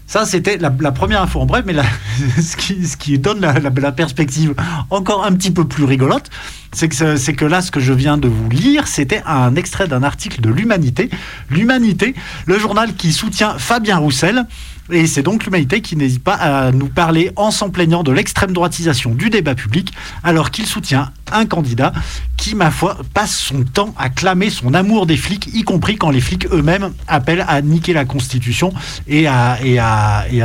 Ça, 0.09 0.25
c'était 0.25 0.57
la, 0.57 0.71
première 0.93 1.23
info 1.23 1.41
en 1.41 1.47
bref, 1.47 1.65
mais 1.67 1.75
ce, 2.41 2.97
qui, 2.97 3.19
donne 3.19 3.41
la, 3.41 3.93
perspective 3.93 4.55
encore 4.91 5.25
un 5.25 5.33
petit 5.33 5.51
peu 5.51 5.67
plus 5.67 5.85
rigolote, 5.85 6.31
c'est 6.73 6.89
que 6.89 7.45
là, 7.45 7.61
ce 7.61 7.73
que 7.73 7.81
je 7.81 7.93
viens 7.93 8.17
de 8.17 8.29
vous 8.29 8.49
lire, 8.49 8.87
c'était 8.87 9.23
un 9.27 9.57
extrait 9.57 9.89
d'un 9.89 10.05
article 10.05 10.41
de 10.41 10.51
l'Humanité. 10.51 11.11
L'Humanité, 11.51 12.15
le 12.47 12.59
journal 12.59 12.95
qui 12.95 13.13
soutient 13.13 13.59
Fabien 13.59 13.99
Roussel. 13.99 14.47
Et 14.91 15.07
c'est 15.07 15.23
donc 15.23 15.45
l'Humanité 15.45 15.81
qui 15.81 15.97
n'hésite 15.97 16.23
pas 16.23 16.35
à 16.35 16.71
nous 16.73 16.87
parler 16.87 17.33
en 17.37 17.51
s'en 17.51 17.71
plaignant 17.71 18.03
de 18.05 18.13
l'extrême 18.13 18.53
droitisation 18.53 19.15
du 19.15 19.31
débat 19.31 19.55
public, 19.55 19.93
alors 20.23 20.51
qu'il 20.51 20.67
soutient 20.67 21.11
un 21.33 21.45
candidat 21.45 21.93
qui, 22.37 22.55
ma 22.55 22.71
foi, 22.71 22.97
passe 23.13 23.37
son 23.37 23.65
temps 23.65 23.93
à 23.99 24.11
clamer 24.11 24.49
son 24.51 24.75
amour 24.75 25.07
des 25.07 25.17
flics, 25.17 25.49
y 25.53 25.63
compris 25.65 25.97
quand 25.97 26.11
les 26.11 26.21
flics 26.21 26.47
eux-mêmes 26.53 26.93
appellent 27.09 27.45
à 27.49 27.61
niquer 27.63 27.93
la 27.95 28.05
Constitution 28.05 28.73
et 29.09 29.27
à, 29.27 29.59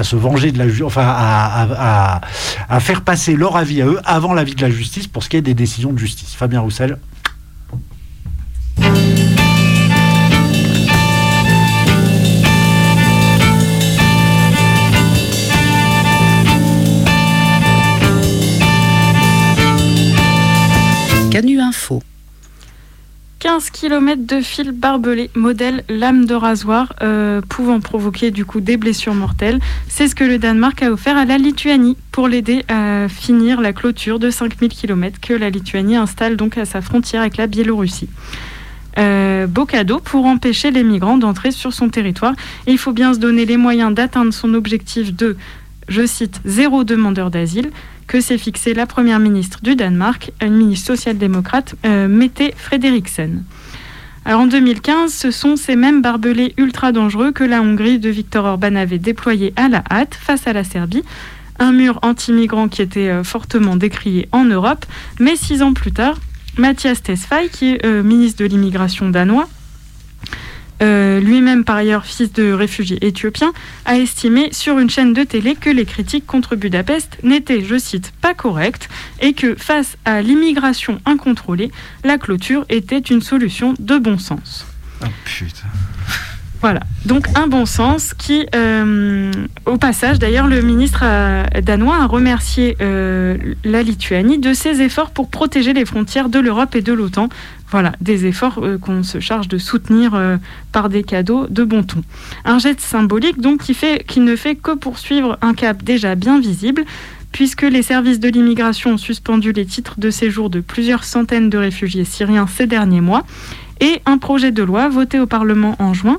se 0.04 0.16
venger 0.16 0.52
de 0.52 0.58
la 0.58 0.66
justice, 0.68 0.86
enfin 0.86 1.06
à- 1.06 2.22
à 2.68 2.80
faire 2.80 3.02
passer 3.02 3.36
leur 3.36 3.56
avis 3.58 3.82
à 3.82 3.86
eux 3.86 4.00
avant 4.06 4.34
l'avis 4.34 4.56
de 4.56 4.62
la 4.62 4.72
justice 4.72 5.06
pour 5.08 5.24
ce 5.24 5.30
qui 5.30 5.38
est 5.38 5.42
des 5.42 5.54
décisions 5.54 5.94
de 5.94 6.00
justice. 6.00 6.34
Fabien 6.34 6.62
Roussel. 6.62 6.98
15 23.42 23.72
km 23.72 24.24
de 24.24 24.40
fil 24.40 24.72
barbelé, 24.72 25.32
modèle 25.34 25.84
lame 25.90 26.26
de 26.26 26.36
rasoir, 26.36 26.94
euh, 27.02 27.42
pouvant 27.42 27.80
provoquer 27.80 28.30
du 28.30 28.46
coup 28.46 28.62
des 28.62 28.78
blessures 28.78 29.16
mortelles. 29.16 29.60
C'est 29.88 30.08
ce 30.08 30.14
que 30.14 30.24
le 30.24 30.38
Danemark 30.38 30.84
a 30.84 30.92
offert 30.92 31.18
à 31.18 31.26
la 31.26 31.40
Lituanie 31.40 31.98
pour 32.12 32.28
l'aider 32.28 32.64
à 32.68 33.08
finir 33.10 33.60
la 33.60 33.74
clôture 33.74 34.20
de 34.20 34.30
5000 34.30 34.70
km 34.70 35.20
que 35.20 35.34
la 35.34 35.50
Lituanie 35.50 35.96
installe 35.96 36.38
donc 36.38 36.56
à 36.60 36.66
sa 36.66 36.82
frontière 36.82 37.22
avec 37.22 37.38
la 37.38 37.48
Biélorussie. 37.48 38.10
Euh, 39.00 39.48
beau 39.48 39.66
cadeau 39.66 40.00
pour 40.00 40.28
empêcher 40.28 40.70
les 40.70 40.84
migrants 40.84 41.18
d'entrer 41.18 41.50
sur 41.50 41.74
son 41.74 41.90
territoire. 41.90 42.34
Il 42.68 42.78
faut 42.78 42.94
bien 42.94 43.16
se 43.16 43.20
donner 43.20 43.46
les 43.46 43.58
moyens 43.58 43.92
d'atteindre 43.92 44.34
son 44.34 44.54
objectif 44.54 45.16
de, 45.16 45.36
je 45.88 46.06
cite, 46.06 46.42
zéro 46.46 46.84
demandeur 46.84 47.32
d'asile, 47.32 47.72
que 48.12 48.20
s'est 48.20 48.38
fixé 48.38 48.74
la 48.74 48.86
première 48.86 49.20
ministre 49.20 49.60
du 49.64 49.78
Danemark, 49.78 50.34
une 50.42 50.58
ministre 50.58 50.88
social-démocrate, 50.88 51.76
euh, 51.86 52.10
Mette 52.10 52.54
Frederiksen. 52.58 53.46
Alors 54.26 54.42
en 54.42 54.48
2015, 54.48 55.14
ce 55.14 55.32
sont 55.32 55.56
ces 55.56 55.78
mêmes 55.78 56.02
barbelés 56.02 56.54
ultra 56.58 56.92
dangereux 56.92 57.32
que 57.32 57.46
la 57.46 57.62
Hongrie 57.62 58.00
de 58.00 58.10
Viktor 58.10 58.44
Orban 58.44 58.76
avait 58.76 58.98
déployés 58.98 59.54
à 59.56 59.70
la 59.70 59.82
hâte 59.90 60.14
face 60.14 60.46
à 60.46 60.52
la 60.52 60.66
Serbie. 60.66 61.04
Un 61.58 61.72
mur 61.72 62.00
anti-migrant 62.02 62.68
qui 62.68 62.82
était 62.82 63.08
euh, 63.08 63.24
fortement 63.24 63.78
décrié 63.78 64.28
en 64.34 64.44
Europe. 64.44 64.86
Mais 65.22 65.38
six 65.38 65.62
ans 65.62 65.72
plus 65.72 65.94
tard, 65.94 66.18
Mathias 66.58 67.02
Tesfaye, 67.02 67.48
qui 67.48 67.76
est 67.76 67.86
euh, 67.86 68.04
ministre 68.04 68.44
de 68.44 68.50
l'immigration 68.50 69.08
danois, 69.08 69.48
euh, 70.82 71.20
lui-même 71.20 71.64
par 71.64 71.78
ailleurs 71.78 72.06
fils 72.06 72.32
de 72.34 72.52
réfugiés 72.52 72.98
éthiopiens, 73.06 73.54
a 73.86 73.98
estimé 73.98 74.50
sur 74.52 74.80
une 74.80 74.90
chaîne 74.90 75.14
de 75.14 75.24
télé 75.24 75.56
que 75.56 75.70
les 75.70 75.86
critiques 75.86 76.26
contre 76.26 76.56
Budapest 76.56 77.18
n'étaient, 77.24 77.64
je 77.64 77.78
cite, 77.78 78.12
pas 78.22 78.34
correctes 78.34 78.90
et 79.20 79.34
que 79.34 79.56
face 79.56 79.98
à 80.06 80.22
l'immigration 80.22 81.00
incontrôlée, 81.06 81.72
la 82.04 82.18
clôture 82.18 82.66
était 82.70 83.00
une 83.00 83.22
solution 83.22 83.74
de 83.80 83.98
bon 83.98 84.18
sens. 84.18 84.66
Oh 85.04 85.08
putain. 85.26 85.68
Voilà, 86.62 86.82
donc 87.06 87.26
un 87.34 87.48
bon 87.48 87.66
sens 87.66 88.14
qui, 88.14 88.46
euh, 88.54 89.32
au 89.66 89.78
passage 89.78 90.20
d'ailleurs, 90.20 90.46
le 90.46 90.62
ministre 90.62 91.02
euh, 91.04 91.44
danois 91.64 91.96
a 91.96 92.06
remercié 92.06 92.78
euh, 92.82 93.36
la 93.64 93.82
Lituanie 93.82 94.38
de 94.38 94.54
ses 94.54 94.84
efforts 94.84 95.10
pour 95.10 95.32
protéger 95.32 95.74
les 95.74 95.86
frontières 95.86 96.30
de 96.30 96.38
l'Europe 96.38 96.76
et 96.76 96.84
de 96.84 96.94
l'OTAN. 96.94 97.30
Voilà, 97.72 97.94
des 98.02 98.26
efforts 98.26 98.60
euh, 98.62 98.78
qu'on 98.78 99.02
se 99.02 99.20
charge 99.22 99.48
de 99.48 99.58
soutenir 99.58 100.14
euh, 100.14 100.38
par 100.74 100.90
des 100.90 101.04
cadeaux 101.04 101.48
de 101.48 101.64
bon 101.64 101.84
ton. 101.84 102.04
Un 102.44 102.60
geste 102.60 102.82
symbolique 102.82 103.40
donc 103.40 103.62
qui, 103.64 103.76
qui 104.08 104.20
ne 104.20 104.36
fait 104.36 104.56
que 104.56 104.76
poursuivre 104.76 105.38
un 105.42 105.54
cap 105.54 105.82
déjà 105.82 106.16
bien 106.16 106.40
visible, 106.40 106.84
puisque 107.32 107.62
les 107.62 107.82
services 107.82 108.20
de 108.20 108.28
l'immigration 108.28 108.92
ont 108.92 108.98
suspendu 108.98 109.54
les 109.54 109.66
titres 109.66 109.96
de 109.98 110.10
séjour 110.10 110.50
de 110.50 110.60
plusieurs 110.60 111.06
centaines 111.06 111.50
de 111.50 111.58
réfugiés 111.58 112.04
syriens 112.04 112.48
ces 112.48 112.68
derniers 112.68 113.02
mois, 113.02 113.24
et 113.80 114.02
un 114.06 114.18
projet 114.18 114.52
de 114.52 114.64
loi 114.64 114.90
voté 114.90 115.20
au 115.20 115.26
Parlement 115.26 115.76
en 115.80 115.94
juin 115.94 116.18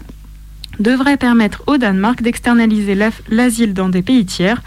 devrait 0.80 1.18
permettre 1.18 1.62
au 1.66 1.76
Danemark 1.76 2.22
d'externaliser 2.22 2.96
l'asile 3.28 3.74
dans 3.74 3.90
des 3.90 4.00
pays 4.00 4.24
tiers 4.24 4.62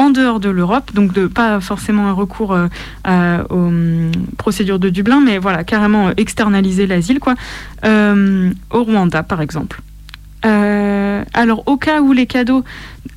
en 0.00 0.08
dehors 0.10 0.40
de 0.40 0.48
l'Europe, 0.48 0.92
donc 0.94 1.12
de 1.12 1.26
pas 1.26 1.60
forcément 1.60 2.06
un 2.08 2.12
recours 2.12 2.52
euh, 2.54 2.68
à- 3.04 3.44
aux 3.50 3.66
hum, 3.68 4.10
procédures 4.38 4.78
de 4.78 4.88
Dublin, 4.88 5.20
mais 5.20 5.36
voilà, 5.38 5.62
carrément 5.62 6.08
euh, 6.08 6.12
externaliser 6.16 6.86
l'asile, 6.86 7.18
quoi, 7.20 7.34
Euh, 7.84 8.50
au 8.70 8.82
Rwanda 8.84 9.22
par 9.22 9.40
exemple. 9.42 9.80
Euh, 10.46 11.22
alors, 11.34 11.62
au 11.66 11.76
cas 11.76 12.00
où 12.00 12.12
les 12.14 12.26
cadeaux 12.26 12.64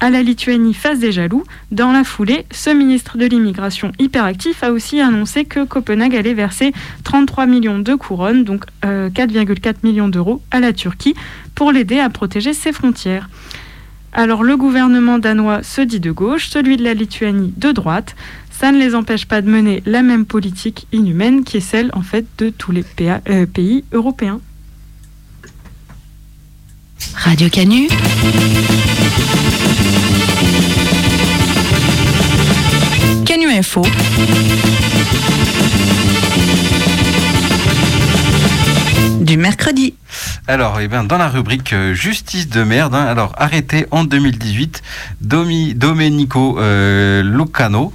à 0.01 0.09
la 0.09 0.21
Lituanie 0.21 0.73
fassent 0.73 0.99
des 0.99 1.13
jaloux, 1.13 1.43
dans 1.71 1.93
la 1.93 2.03
foulée, 2.03 2.45
ce 2.51 2.69
ministre 2.69 3.17
de 3.17 3.25
l'immigration 3.25 3.93
hyperactif 3.97 4.61
a 4.61 4.71
aussi 4.73 4.99
annoncé 4.99 5.45
que 5.45 5.63
Copenhague 5.65 6.15
allait 6.17 6.33
verser 6.33 6.73
33 7.05 7.45
millions 7.45 7.79
de 7.79 7.95
couronnes, 7.95 8.43
donc 8.43 8.65
euh, 8.83 9.09
4,4 9.09 9.75
millions 9.83 10.09
d'euros, 10.09 10.41
à 10.51 10.59
la 10.59 10.73
Turquie 10.73 11.15
pour 11.55 11.71
l'aider 11.71 11.99
à 11.99 12.09
protéger 12.09 12.51
ses 12.53 12.73
frontières. 12.73 13.29
Alors 14.15 14.43
le 14.43 14.55
gouvernement 14.58 15.17
danois 15.17 15.63
se 15.63 15.82
dit 15.82 16.00
de 16.00 16.12
gauche, 16.12 16.48
celui 16.50 16.77
de 16.77 16.84
la 16.84 16.93
Lituanie 16.93 17.53
de 17.58 17.72
droite. 17.72 18.15
Ça 18.51 18.72
ne 18.72 18.77
les 18.77 18.93
empêche 18.93 19.25
pas 19.25 19.41
de 19.41 19.50
mener 19.50 19.82
la 19.88 20.03
même 20.03 20.25
politique 20.25 20.86
inhumaine 20.91 21.43
qui 21.43 21.58
est 21.58 21.62
celle 21.62 21.89
en 21.93 22.03
fait 22.03 22.25
de 22.38 22.50
tous 22.50 22.72
les 22.72 22.86
euh, 23.01 23.46
pays 23.48 23.84
européens. 23.91 24.39
Radio 27.15 27.50
Canu. 27.50 27.88
Canu 33.25 33.48
Info. 33.48 33.82
Du 39.22 39.38
mercredi. 39.38 39.96
Alors, 40.48 40.79
eh 40.79 40.88
ben, 40.88 41.03
dans 41.03 41.17
la 41.17 41.29
rubrique 41.29 41.74
euh, 41.74 41.93
justice 41.93 42.50
de 42.50 42.63
merde, 42.63 42.96
hein, 42.96 43.05
alors 43.05 43.34
arrêté 43.38 43.86
en 43.91 44.03
2018, 44.03 44.82
Domi, 45.22 45.74
Domenico 45.74 46.60
euh, 46.60 47.24
Lucano, 47.24 47.93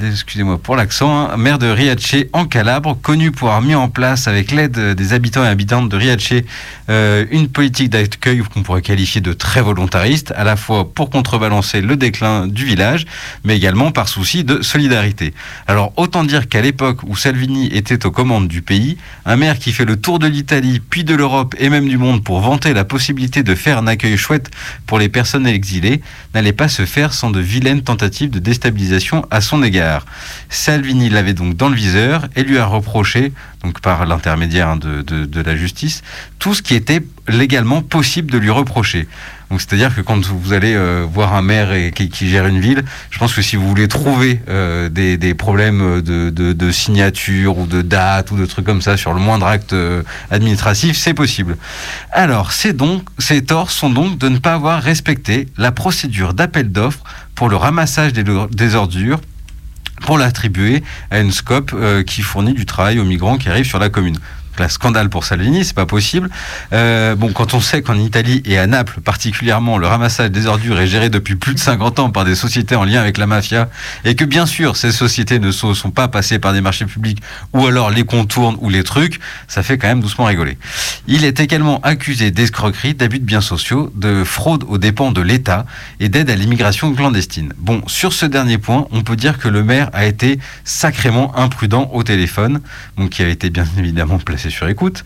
excusez-moi 0.00 0.58
pour 0.58 0.76
l'accent, 0.76 1.28
hein, 1.30 1.36
maire 1.36 1.58
de 1.58 1.66
Riace 1.66 2.26
en 2.32 2.46
Calabre, 2.46 2.96
connu 3.02 3.30
pour 3.30 3.48
avoir 3.48 3.62
mis 3.62 3.74
en 3.74 3.88
place 3.88 4.28
avec 4.28 4.50
l'aide 4.50 4.94
des 4.94 5.12
habitants 5.12 5.44
et 5.44 5.48
habitantes 5.48 5.88
de 5.88 5.96
Riace 5.96 6.20
euh, 6.88 7.24
une 7.30 7.48
politique 7.48 7.90
d'accueil 7.90 8.40
qu'on 8.40 8.62
pourrait 8.62 8.82
qualifier 8.82 9.20
de 9.20 9.32
très 9.32 9.62
volontariste, 9.62 10.32
à 10.36 10.44
la 10.44 10.56
fois 10.56 10.92
pour 10.92 11.10
contrebalancer 11.10 11.80
le 11.80 11.96
déclin 11.96 12.46
du 12.46 12.64
village, 12.64 13.06
mais 13.44 13.56
également 13.56 13.92
par 13.92 14.08
souci 14.08 14.44
de 14.44 14.62
solidarité. 14.62 15.34
Alors 15.66 15.92
autant 15.96 16.24
dire 16.24 16.48
qu'à 16.48 16.60
l'époque 16.60 17.02
où 17.06 17.16
Salvini 17.16 17.66
était 17.66 18.06
aux 18.06 18.10
commandes 18.10 18.48
du 18.48 18.62
pays, 18.62 18.96
un 19.24 19.36
maire 19.36 19.58
qui 19.58 19.72
fait 19.72 19.84
le 19.84 19.96
tour 19.96 20.18
de 20.18 20.26
l'Italie, 20.26 20.80
puis 20.80 21.04
de 21.04 21.14
l'Europe 21.14 21.54
et 21.60 21.68
même 21.68 21.88
du 21.88 21.98
monde 21.98 22.24
pour 22.24 22.40
vanter 22.40 22.72
la 22.74 22.84
possibilité 22.84 23.42
de 23.42 23.54
faire 23.54 23.78
un 23.78 23.86
accueil 23.86 24.16
chouette 24.16 24.50
pour 24.86 24.98
les 24.98 25.08
personnes 25.08 25.46
exilées, 25.46 26.00
n'allait 26.34 26.52
pas 26.52 26.68
se 26.68 26.86
faire 26.86 27.12
sans 27.12 27.30
de 27.30 27.38
vilaines 27.38 27.82
tentatives 27.82 28.30
de 28.30 28.38
déstabilisation 28.40 29.24
à 29.30 29.40
son 29.40 29.62
égard. 29.62 30.06
Salvini 30.48 31.10
l'avait 31.10 31.34
donc 31.34 31.56
dans 31.56 31.68
le 31.68 31.76
viseur 31.76 32.26
et 32.34 32.42
lui 32.42 32.58
a 32.58 32.64
reproché 32.64 33.32
donc 33.64 33.80
par 33.80 34.06
l'intermédiaire 34.06 34.68
hein, 34.68 34.76
de, 34.76 35.02
de, 35.02 35.40
la 35.42 35.54
justice, 35.54 36.02
tout 36.38 36.54
ce 36.54 36.62
qui 36.62 36.74
était 36.74 37.02
légalement 37.28 37.82
possible 37.82 38.30
de 38.30 38.38
lui 38.38 38.50
reprocher. 38.50 39.06
Donc 39.50 39.60
c'est-à-dire 39.60 39.94
que 39.94 40.00
quand 40.00 40.24
vous 40.24 40.52
allez 40.52 40.74
euh, 40.74 41.04
voir 41.10 41.34
un 41.34 41.42
maire 41.42 41.72
et, 41.72 41.90
qui, 41.90 42.28
gère 42.28 42.46
une 42.46 42.60
ville, 42.60 42.84
je 43.10 43.18
pense 43.18 43.34
que 43.34 43.42
si 43.42 43.56
vous 43.56 43.68
voulez 43.68 43.88
trouver 43.88 44.40
euh, 44.48 44.88
des, 44.88 45.16
des, 45.18 45.34
problèmes 45.34 46.00
de, 46.00 46.30
de, 46.30 46.52
de, 46.52 46.70
signature 46.70 47.58
ou 47.58 47.66
de 47.66 47.82
date 47.82 48.30
ou 48.30 48.36
de 48.36 48.46
trucs 48.46 48.64
comme 48.64 48.80
ça 48.80 48.96
sur 48.96 49.12
le 49.12 49.20
moindre 49.20 49.46
acte 49.46 49.72
euh, 49.72 50.02
administratif, 50.30 50.96
c'est 50.96 51.14
possible. 51.14 51.56
Alors 52.12 52.52
ces, 52.52 52.72
donc, 52.72 53.02
ces 53.18 53.44
torts 53.44 53.72
sont 53.72 53.90
donc 53.90 54.18
de 54.18 54.28
ne 54.28 54.38
pas 54.38 54.54
avoir 54.54 54.80
respecté 54.82 55.48
la 55.58 55.72
procédure 55.72 56.32
d'appel 56.32 56.70
d'offres 56.70 57.02
pour 57.34 57.48
le 57.48 57.56
ramassage 57.56 58.12
des, 58.12 58.24
des 58.52 58.74
ordures 58.74 59.20
pour 60.00 60.18
l'attribuer 60.18 60.82
à 61.10 61.20
une 61.20 61.32
scope 61.32 61.72
euh, 61.74 62.02
qui 62.02 62.22
fournit 62.22 62.54
du 62.54 62.66
travail 62.66 62.98
aux 62.98 63.04
migrants 63.04 63.38
qui 63.38 63.48
arrivent 63.48 63.66
sur 63.66 63.78
la 63.78 63.88
commune 63.88 64.18
là, 64.60 64.68
scandale 64.68 65.08
pour 65.08 65.24
Salvini, 65.24 65.64
c'est 65.64 65.74
pas 65.74 65.86
possible. 65.86 66.30
Euh, 66.72 67.16
bon, 67.16 67.32
quand 67.32 67.54
on 67.54 67.60
sait 67.60 67.82
qu'en 67.82 67.98
Italie 67.98 68.42
et 68.44 68.58
à 68.58 68.66
Naples 68.66 69.00
particulièrement, 69.00 69.78
le 69.78 69.86
ramassage 69.86 70.30
des 70.30 70.46
ordures 70.46 70.80
est 70.80 70.86
géré 70.86 71.10
depuis 71.10 71.34
plus 71.34 71.54
de 71.54 71.58
50 71.58 71.98
ans 71.98 72.10
par 72.10 72.24
des 72.24 72.34
sociétés 72.34 72.76
en 72.76 72.84
lien 72.84 73.00
avec 73.00 73.18
la 73.18 73.26
mafia, 73.26 73.68
et 74.04 74.14
que 74.14 74.24
bien 74.24 74.46
sûr 74.46 74.76
ces 74.76 74.92
sociétés 74.92 75.38
ne 75.38 75.50
sont, 75.50 75.74
sont 75.74 75.90
pas 75.90 76.08
passées 76.08 76.38
par 76.38 76.52
des 76.52 76.60
marchés 76.60 76.86
publics 76.86 77.20
ou 77.52 77.66
alors 77.66 77.90
les 77.90 78.04
contournent 78.04 78.56
ou 78.60 78.68
les 78.68 78.84
trucs, 78.84 79.20
ça 79.48 79.62
fait 79.62 79.78
quand 79.78 79.88
même 79.88 80.00
doucement 80.00 80.26
rigoler. 80.26 80.58
Il 81.06 81.24
est 81.24 81.40
également 81.40 81.80
accusé 81.80 82.30
d'escroquerie, 82.30 82.94
d'abus 82.94 83.18
de 83.18 83.24
biens 83.24 83.40
sociaux, 83.40 83.92
de 83.94 84.24
fraude 84.24 84.64
aux 84.68 84.78
dépens 84.78 85.12
de 85.12 85.20
l'État 85.20 85.66
et 85.98 86.08
d'aide 86.08 86.30
à 86.30 86.36
l'immigration 86.36 86.94
clandestine. 86.94 87.52
Bon, 87.58 87.82
sur 87.86 88.12
ce 88.12 88.26
dernier 88.26 88.58
point, 88.58 88.86
on 88.90 89.02
peut 89.02 89.16
dire 89.16 89.38
que 89.38 89.48
le 89.48 89.64
maire 89.64 89.90
a 89.92 90.06
été 90.06 90.38
sacrément 90.64 91.36
imprudent 91.36 91.90
au 91.92 92.02
téléphone, 92.02 92.60
donc 92.96 93.10
qui 93.10 93.22
a 93.22 93.28
été 93.28 93.50
bien 93.50 93.66
évidemment 93.78 94.18
placé 94.18 94.49
sur 94.50 94.68
écoute, 94.68 95.04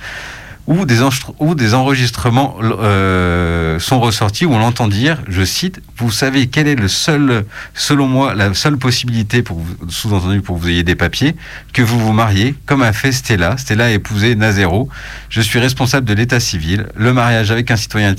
où 0.67 0.87
des, 0.87 1.75
enregistrements 1.75 2.57
euh, 2.63 3.79
sont 3.79 4.01
ressortis, 4.01 4.47
où 4.47 4.55
on 4.55 4.59
l'entend 4.59 4.89
dire, 4.89 5.19
je 5.29 5.45
cite, 5.45 5.83
vous 5.99 6.11
savez 6.11 6.47
quelle 6.47 6.67
est 6.67 6.75
le 6.75 6.89
seul, 6.89 7.45
selon 7.75 8.07
moi, 8.07 8.35
la 8.35 8.55
seule 8.55 8.79
possibilité, 8.79 9.45
sous-entendu 9.89 10.41
pour 10.41 10.57
que 10.57 10.63
vous 10.63 10.69
ayez 10.71 10.83
des 10.83 10.95
papiers, 10.95 11.37
que 11.75 11.83
vous 11.83 11.99
vous 11.99 12.13
mariez, 12.13 12.55
comme 12.65 12.83
a 12.83 12.95
fait 12.95 13.13
Stella. 13.13 13.59
Stella 13.59 13.87
a 13.87 13.91
épousé 13.91 14.37
Nazero. 14.37 14.89
Je 15.29 15.43
suis 15.43 15.59
responsable 15.59 16.07
de 16.07 16.15
l'état 16.15 16.41
civil. 16.41 16.87
Le 16.97 17.13
mariage 17.13 17.51
avec 17.51 17.71
un 17.71 17.77
citoyen 17.77 18.15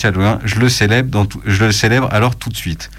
tout, 1.25 1.41
je 1.46 1.65
le 1.65 1.72
célèbre 1.72 2.10
alors 2.12 2.36
tout 2.36 2.50
de 2.50 2.58
suite. 2.58 2.91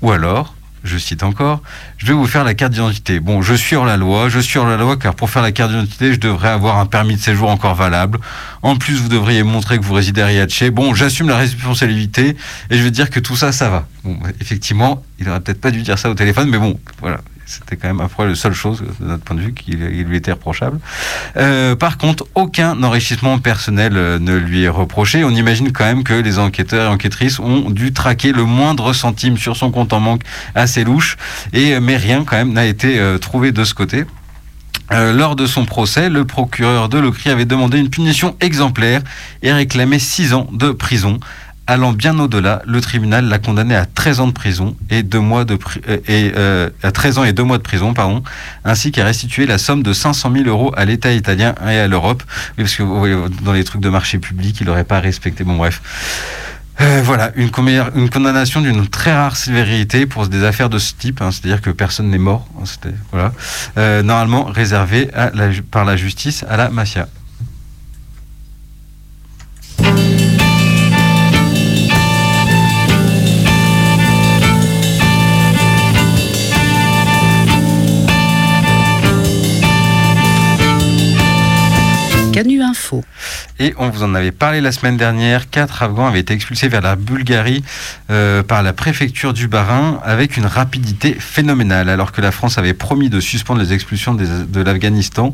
Ou 0.00 0.10
alors, 0.10 0.55
je 0.86 0.98
cite 0.98 1.22
encore, 1.22 1.62
je 1.98 2.06
vais 2.06 2.12
vous 2.12 2.26
faire 2.26 2.44
la 2.44 2.54
carte 2.54 2.72
d'identité. 2.72 3.20
Bon, 3.20 3.42
je 3.42 3.54
suis 3.54 3.76
hors 3.76 3.84
la 3.84 3.96
loi, 3.96 4.28
je 4.28 4.38
suis 4.38 4.58
hors 4.58 4.66
la 4.66 4.76
loi 4.76 4.96
car 4.96 5.14
pour 5.14 5.30
faire 5.30 5.42
la 5.42 5.52
carte 5.52 5.70
d'identité, 5.70 6.14
je 6.14 6.20
devrais 6.20 6.48
avoir 6.48 6.78
un 6.78 6.86
permis 6.86 7.16
de 7.16 7.20
séjour 7.20 7.50
encore 7.50 7.74
valable. 7.74 8.18
En 8.62 8.76
plus, 8.76 8.94
vous 8.94 9.08
devriez 9.08 9.42
montrer 9.42 9.78
que 9.78 9.84
vous 9.84 9.94
résidez 9.94 10.22
à 10.22 10.26
Riace. 10.26 10.70
Bon, 10.72 10.94
j'assume 10.94 11.28
la 11.28 11.36
responsabilité 11.36 12.36
et 12.70 12.78
je 12.78 12.82
vais 12.82 12.90
dire 12.90 13.10
que 13.10 13.20
tout 13.20 13.36
ça, 13.36 13.52
ça 13.52 13.68
va. 13.68 13.86
Bon, 14.04 14.18
effectivement, 14.40 15.02
il 15.18 15.28
aurait 15.28 15.40
peut-être 15.40 15.60
pas 15.60 15.70
dû 15.70 15.82
dire 15.82 15.98
ça 15.98 16.10
au 16.10 16.14
téléphone, 16.14 16.48
mais 16.48 16.58
bon, 16.58 16.78
voilà. 17.00 17.20
C'était 17.46 17.76
quand 17.76 17.94
même 17.94 18.08
fois 18.08 18.26
la 18.26 18.34
seule 18.34 18.52
chose, 18.52 18.82
de 19.00 19.06
notre 19.06 19.22
point 19.22 19.36
de 19.36 19.40
vue, 19.40 19.54
qui 19.54 19.70
lui 19.70 20.16
était 20.16 20.32
reprochable. 20.32 20.80
Euh, 21.36 21.76
par 21.76 21.96
contre, 21.96 22.26
aucun 22.34 22.82
enrichissement 22.82 23.38
personnel 23.38 23.92
euh, 23.96 24.18
ne 24.18 24.34
lui 24.34 24.64
est 24.64 24.68
reproché. 24.68 25.22
On 25.22 25.30
imagine 25.30 25.70
quand 25.70 25.84
même 25.84 26.02
que 26.02 26.14
les 26.14 26.40
enquêteurs 26.40 26.90
et 26.90 26.92
enquêtrices 26.92 27.38
ont 27.38 27.70
dû 27.70 27.92
traquer 27.92 28.32
le 28.32 28.44
moindre 28.44 28.92
centime 28.92 29.38
sur 29.38 29.56
son 29.56 29.70
compte 29.70 29.92
en 29.92 30.00
banque 30.00 30.22
assez 30.56 30.82
louche, 30.82 31.16
et, 31.52 31.78
mais 31.78 31.96
rien 31.96 32.24
quand 32.24 32.36
même 32.36 32.52
n'a 32.52 32.66
été 32.66 32.98
euh, 32.98 33.18
trouvé 33.18 33.52
de 33.52 33.62
ce 33.62 33.74
côté. 33.74 34.04
Euh, 34.92 35.12
lors 35.12 35.34
de 35.34 35.46
son 35.46 35.64
procès, 35.64 36.08
le 36.08 36.24
procureur 36.24 36.88
de 36.88 36.98
Locry 36.98 37.30
avait 37.30 37.44
demandé 37.44 37.78
une 37.78 37.90
punition 37.90 38.36
exemplaire 38.40 39.02
et 39.42 39.52
réclamé 39.52 39.98
6 39.98 40.32
ans 40.32 40.46
de 40.52 40.70
prison. 40.70 41.18
Allant 41.68 41.92
bien 41.92 42.16
au-delà, 42.20 42.62
le 42.64 42.80
tribunal 42.80 43.28
l'a 43.28 43.40
condamné 43.40 43.74
à 43.74 43.86
13 43.86 44.20
ans 44.20 44.26
de 44.28 44.32
prison 44.32 44.76
et 44.88 45.02
deux 45.02 45.18
mois 45.18 45.44
de 45.44 45.58
euh, 45.88 45.98
et 46.06 46.32
euh, 46.36 46.70
à 46.84 46.92
13 46.92 47.18
ans 47.18 47.24
et 47.24 47.32
deux 47.32 47.42
mois 47.42 47.58
de 47.58 47.62
prison, 47.64 47.92
pardon, 47.92 48.22
ainsi 48.64 48.92
qu'à 48.92 49.04
restituer 49.04 49.46
la 49.46 49.58
somme 49.58 49.82
de 49.82 49.92
500 49.92 50.30
000 50.32 50.44
euros 50.48 50.72
à 50.76 50.84
l'État 50.84 51.12
italien 51.12 51.56
et 51.66 51.78
à 51.78 51.88
l'Europe, 51.88 52.22
parce 52.56 52.76
que 52.76 52.84
dans 53.42 53.52
les 53.52 53.64
trucs 53.64 53.80
de 53.80 53.88
marché 53.88 54.18
public, 54.18 54.58
il 54.60 54.68
n'aurait 54.68 54.84
pas 54.84 55.00
respecté. 55.00 55.42
Bon, 55.42 55.56
bref. 55.56 55.82
Euh, 56.80 57.00
voilà, 57.02 57.32
une, 57.34 57.50
condamnation 57.50 58.60
d'une 58.60 58.86
très 58.86 59.12
rare 59.12 59.34
sévérité 59.34 60.06
pour 60.06 60.28
des 60.28 60.44
affaires 60.44 60.68
de 60.68 60.78
ce 60.78 60.92
type, 60.92 61.20
hein, 61.20 61.30
c'est-à-dire 61.32 61.62
que 61.62 61.70
personne 61.70 62.10
n'est 62.10 62.18
mort, 62.18 62.46
hein, 62.60 62.90
voilà, 63.10 64.02
normalement 64.02 64.44
réservé 64.44 65.10
à 65.14 65.30
la, 65.34 65.48
par 65.70 65.84
la 65.84 65.96
justice 65.96 66.44
à 66.48 66.56
la 66.56 66.68
mafia. 66.68 67.08
Et 83.58 83.74
on 83.78 83.90
vous 83.90 84.02
en 84.02 84.14
avait 84.14 84.32
parlé 84.32 84.60
la 84.60 84.72
semaine 84.72 84.96
dernière. 84.96 85.50
Quatre 85.50 85.82
Afghans 85.82 86.06
avaient 86.06 86.20
été 86.20 86.34
expulsés 86.34 86.68
vers 86.68 86.82
la 86.82 86.96
Bulgarie 86.96 87.64
euh, 88.10 88.42
par 88.42 88.62
la 88.62 88.72
préfecture 88.72 89.32
du 89.32 89.48
Bas-Rhin 89.48 90.00
avec 90.04 90.36
une 90.36 90.46
rapidité 90.46 91.14
phénoménale. 91.18 91.88
Alors 91.88 92.12
que 92.12 92.20
la 92.20 92.32
France 92.32 92.58
avait 92.58 92.74
promis 92.74 93.10
de 93.10 93.20
suspendre 93.20 93.60
les 93.60 93.72
expulsions 93.72 94.14
de 94.14 94.60
l'Afghanistan 94.62 95.32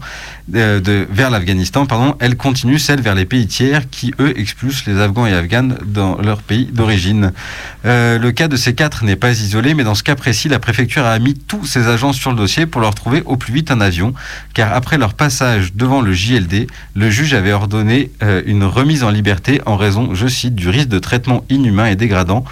euh, 0.55 0.81
vers 1.11 1.31
l'Afghanistan, 1.31 1.87
pardon, 1.87 2.17
elle 2.21 2.37
continue 2.37 2.79
celle 2.79 3.01
vers 3.01 3.15
les 3.15 3.25
pays 3.25 3.47
tiers 3.47 3.89
qui 3.89 4.13
eux 4.19 4.39
expulsent 4.39 4.87
les 4.87 5.01
Afghans 5.01 5.27
et 5.27 5.35
Afghanes 5.35 5.79
dans 5.85 6.19
leur 6.19 6.43
pays 6.43 6.67
d'origine. 6.67 7.33
Euh, 7.85 8.19
le 8.19 8.33
cas 8.33 8.49
de 8.49 8.57
ces 8.57 8.75
quatre 8.75 9.05
n'est 9.05 9.17
pas 9.17 9.31
isolé, 9.31 9.75
mais 9.75 9.85
dans 9.85 9.95
ce 9.95 10.03
cas 10.03 10.15
précis, 10.15 10.49
la 10.49 10.59
préfecture 10.59 11.05
a 11.05 11.19
mis 11.19 11.35
tous 11.35 11.67
ses 11.67 11.87
agents 11.89 12.13
sur 12.13 12.31
le 12.31 12.37
dossier 12.37 12.67
pour 12.67 12.81
leur 12.81 12.95
trouver 12.95 13.23
au 13.25 13.37
plus 13.37 13.53
vite 13.53 13.71
un 13.71 13.81
avion, 13.81 14.15
car 14.55 14.73
après 14.73 14.99
leur 14.99 15.15
passage 15.15 15.75
devant 15.75 16.01
le 16.01 16.13
JLD, 16.13 16.67
le 16.95 17.11
juge 17.11 17.22
avait 17.31 17.53
ordonné 17.53 18.11
euh, 18.23 18.43
une 18.47 18.65
remise 18.65 19.05
en 19.05 19.11
liberté 19.11 19.61
en 19.65 19.77
raison, 19.77 20.15
je 20.15 20.27
cite, 20.27 20.55
du 20.55 20.69
risque 20.69 20.89
de 20.89 20.99
traitement 20.99 21.45
inhumain 21.49 21.87
et 21.87 21.97
dégradant 21.97 22.45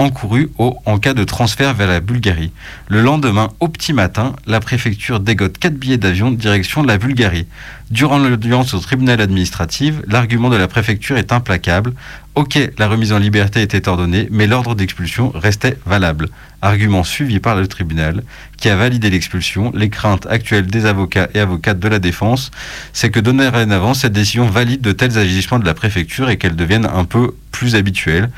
encouru 0.00 0.50
au, 0.58 0.76
en 0.86 0.98
cas 0.98 1.12
de 1.12 1.24
transfert 1.24 1.74
vers 1.74 1.88
la 1.88 2.00
Bulgarie. 2.00 2.52
Le 2.88 3.02
lendemain, 3.02 3.50
au 3.60 3.68
petit 3.68 3.92
matin, 3.92 4.34
la 4.46 4.58
préfecture 4.58 5.20
dégote 5.20 5.58
quatre 5.58 5.74
billets 5.74 5.98
d'avion 5.98 6.30
direction 6.30 6.82
de 6.82 6.88
la 6.88 6.96
Bulgarie. 6.96 7.46
Durant 7.90 8.18
l'audience 8.18 8.72
au 8.72 8.78
tribunal 8.78 9.20
administratif, 9.20 9.96
l'argument 10.06 10.48
de 10.48 10.56
la 10.56 10.68
préfecture 10.68 11.18
est 11.18 11.32
implacable. 11.32 11.92
Ok, 12.34 12.58
la 12.78 12.88
remise 12.88 13.12
en 13.12 13.18
liberté 13.18 13.60
était 13.60 13.88
ordonnée, 13.88 14.26
mais 14.30 14.46
l'ordre 14.46 14.74
d'expulsion 14.74 15.32
restait 15.34 15.76
valable. 15.84 16.30
Argument 16.62 17.04
suivi 17.04 17.40
par 17.40 17.56
le 17.56 17.66
tribunal, 17.66 18.22
qui 18.58 18.68
a 18.68 18.76
validé 18.76 19.08
l'expulsion. 19.10 19.72
Les 19.74 19.88
craintes 19.88 20.26
actuelles 20.26 20.66
des 20.66 20.86
avocats 20.86 21.28
et 21.34 21.40
avocates 21.40 21.78
de 21.78 21.88
la 21.88 21.98
défense, 21.98 22.50
c'est 22.92 23.10
que 23.10 23.20
dorénavant, 23.20 23.94
cette 23.94 24.12
décision 24.12 24.46
valide 24.46 24.82
de 24.82 24.92
tels 24.92 25.16
agissements 25.18 25.58
de 25.58 25.66
la 25.66 25.74
préfecture 25.74 26.28
et 26.28 26.36
qu'elle 26.36 26.56
devienne 26.56 26.86
un 26.86 27.04
peu 27.04 27.34
plus 27.50 27.74
habituelle. 27.74 28.30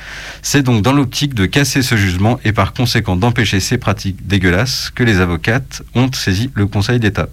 C'est 0.43 0.63
donc 0.63 0.83
dans 0.83 0.93
l'optique 0.93 1.35
de 1.35 1.47
casser 1.47 1.83
ce 1.83 1.97
jugement 1.97 2.39
et 2.45 2.53
par 2.53 2.73
conséquent 2.73 3.17
d'empêcher 3.17 3.61
ces 3.61 3.79
pratiques 3.79 4.27
dégueulasses 4.27 4.91
que 4.95 5.05
les 5.05 5.21
avocates 5.21 5.83
ont 5.95 6.11
saisi 6.13 6.51
le 6.55 6.67
Conseil 6.67 7.01
d'État. 7.01 7.29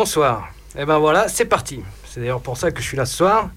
Bonsoir. 0.00 0.50
Et 0.78 0.84
ben 0.84 0.98
voilà, 0.98 1.26
c'est 1.26 1.44
parti. 1.46 1.80
C'est 2.08 2.20
d'ailleurs 2.20 2.40
pour 2.40 2.56
ça 2.56 2.70
que 2.70 2.80
je 2.80 2.86
suis 2.86 2.96
là 2.96 3.04
ce 3.04 3.16
soir. 3.16 3.50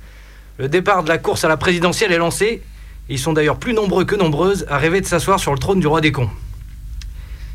Le 0.57 0.67
départ 0.69 1.03
de 1.03 1.09
la 1.09 1.19
course 1.19 1.43
à 1.43 1.47
la 1.47 1.55
présidentielle 1.55 2.11
est 2.11 2.17
lancé. 2.17 2.63
Ils 3.09 3.19
sont 3.19 3.31
d'ailleurs 3.31 3.57
plus 3.57 3.75
nombreux 3.75 4.05
que 4.05 4.15
nombreuses 4.15 4.65
à 4.67 4.79
rêver 4.79 5.01
de 5.01 5.05
s'asseoir 5.05 5.39
sur 5.39 5.53
le 5.53 5.59
trône 5.59 5.79
du 5.79 5.85
roi 5.85 6.01
des 6.01 6.11
cons. 6.11 6.31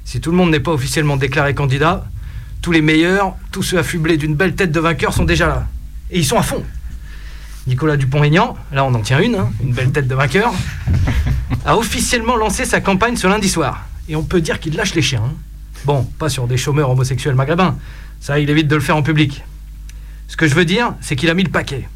Si 0.05 0.21
tout 0.21 0.31
le 0.31 0.37
monde 0.37 0.53
n'est 0.53 0.61
pas 0.61 0.71
officiellement 0.71 1.17
déclaré 1.17 1.53
candidat, 1.53 2.05
tous 2.63 2.71
les 2.71 2.81
meilleurs, 2.81 3.35
tous 3.51 3.65
ceux 3.65 3.77
affublés 3.77 4.19
d'une 4.19 4.37
belle 4.37 4.55
tête 4.55 4.71
de 4.71 4.79
vainqueur 4.79 5.13
sont 5.13 5.25
déjà 5.25 5.49
là. 5.49 5.67
Et 6.13 6.21
ils 6.21 6.25
sont 6.25 6.39
à 6.39 6.43
fond. 6.43 6.63
Nicolas 7.67 7.97
Dupont-Aignan, 7.97 8.57
là 8.71 8.85
on 8.85 8.95
en 8.95 9.01
tient 9.01 9.19
une, 9.19 9.35
hein, 9.35 9.51
une 9.65 9.73
belle 9.73 9.91
tête 9.91 10.07
de 10.07 10.15
vainqueur, 10.15 10.53
a 11.65 11.77
officiellement 11.77 12.37
lancé 12.37 12.65
sa 12.65 12.81
campagne 12.81 13.17
ce 13.17 13.27
lundi 13.27 13.49
soir. 13.49 13.85
Et 14.09 14.15
on 14.15 14.23
peut 14.23 14.41
dire 14.41 14.61
qu'il 14.61 14.77
lâche 14.77 14.95
les 14.95 15.03
chiens. 15.03 15.25
hein. 15.27 15.35
Bon, 15.85 16.05
pas 16.19 16.29
sur 16.29 16.47
des 16.47 16.57
chômeurs 16.57 16.91
homosexuels 16.91 17.35
maghrébins. 17.35 17.77
Ça, 18.21 18.39
il 18.39 18.51
évite 18.51 18.69
de 18.69 18.75
le 18.75 18.81
faire 18.81 18.97
en 18.97 19.03
public. 19.03 19.45
Ce 20.29 20.37
que 20.37 20.49
je 20.49 20.55
veux 20.55 20.65
dire, 20.65 20.95
c'est 21.01 21.17
qu'il 21.17 21.31
a 21.31 21.35
mis 21.35 21.45
le 21.45 21.51
paquet. 21.51 21.89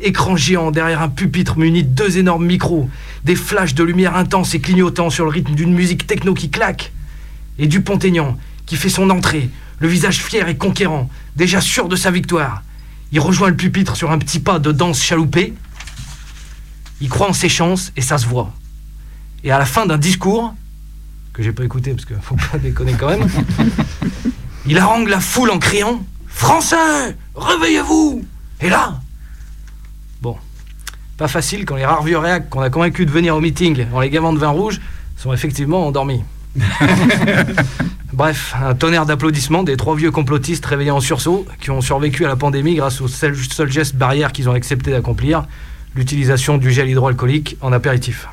Écran 0.00 0.36
géant 0.36 0.70
derrière 0.70 1.02
un 1.02 1.08
pupitre 1.08 1.58
muni 1.58 1.82
de 1.82 1.88
deux 1.88 2.18
énormes 2.18 2.46
micros, 2.46 2.88
des 3.24 3.34
flashs 3.34 3.74
de 3.74 3.82
lumière 3.82 4.16
intenses 4.16 4.54
et 4.54 4.60
clignotants 4.60 5.10
sur 5.10 5.24
le 5.24 5.30
rythme 5.30 5.54
d'une 5.54 5.74
musique 5.74 6.06
techno 6.06 6.34
qui 6.34 6.50
claque. 6.50 6.92
Et 7.58 7.66
Dupont-Aignan, 7.66 8.38
qui 8.66 8.76
fait 8.76 8.88
son 8.88 9.10
entrée, 9.10 9.50
le 9.80 9.88
visage 9.88 10.22
fier 10.22 10.48
et 10.48 10.56
conquérant, 10.56 11.10
déjà 11.34 11.60
sûr 11.60 11.88
de 11.88 11.96
sa 11.96 12.12
victoire. 12.12 12.62
Il 13.10 13.20
rejoint 13.20 13.48
le 13.48 13.56
pupitre 13.56 13.96
sur 13.96 14.12
un 14.12 14.18
petit 14.18 14.38
pas 14.38 14.58
de 14.58 14.70
danse 14.70 15.02
chaloupé. 15.02 15.54
Il 17.00 17.08
croit 17.08 17.28
en 17.28 17.32
ses 17.32 17.48
chances 17.48 17.92
et 17.96 18.02
ça 18.02 18.18
se 18.18 18.26
voit. 18.26 18.52
Et 19.42 19.50
à 19.50 19.58
la 19.58 19.64
fin 19.64 19.86
d'un 19.86 19.98
discours, 19.98 20.54
que 21.32 21.42
j'ai 21.42 21.52
pas 21.52 21.64
écouté 21.64 21.92
parce 21.92 22.04
qu'il 22.04 22.16
faut 22.20 22.36
pas 22.50 22.58
déconner 22.58 22.94
quand 22.98 23.08
même, 23.08 23.28
il 24.68 24.78
harangue 24.78 25.08
la 25.08 25.20
foule 25.20 25.50
en 25.50 25.58
criant 25.58 26.04
Français, 26.26 27.16
réveillez-vous 27.34 28.22
Et 28.60 28.68
là, 28.68 29.00
bon, 30.20 30.36
pas 31.16 31.26
facile 31.26 31.64
quand 31.64 31.74
les 31.74 31.86
rares 31.86 32.02
vieux 32.02 32.18
réacs 32.18 32.50
qu'on 32.50 32.60
a 32.60 32.70
convaincus 32.70 33.06
de 33.06 33.10
venir 33.10 33.34
au 33.34 33.40
meeting 33.40 33.86
en 33.92 34.00
les 34.00 34.10
gavant 34.10 34.32
de 34.32 34.38
vin 34.38 34.50
rouge 34.50 34.80
sont 35.16 35.32
effectivement 35.32 35.86
endormis. 35.86 36.22
Bref, 38.12 38.54
un 38.62 38.74
tonnerre 38.74 39.06
d'applaudissements 39.06 39.62
des 39.62 39.76
trois 39.76 39.96
vieux 39.96 40.10
complotistes 40.10 40.66
réveillés 40.66 40.90
en 40.90 41.00
sursaut 41.00 41.46
qui 41.60 41.70
ont 41.70 41.80
survécu 41.80 42.24
à 42.24 42.28
la 42.28 42.36
pandémie 42.36 42.74
grâce 42.74 43.00
au 43.00 43.08
seul, 43.08 43.36
seul 43.36 43.70
geste 43.70 43.96
barrière 43.96 44.32
qu'ils 44.32 44.48
ont 44.48 44.54
accepté 44.54 44.90
d'accomplir, 44.90 45.46
l'utilisation 45.94 46.58
du 46.58 46.70
gel 46.70 46.88
hydroalcoolique 46.90 47.56
en 47.62 47.72
apéritif. 47.72 48.28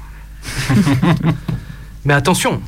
Mais 2.05 2.13
attention, 2.13 2.61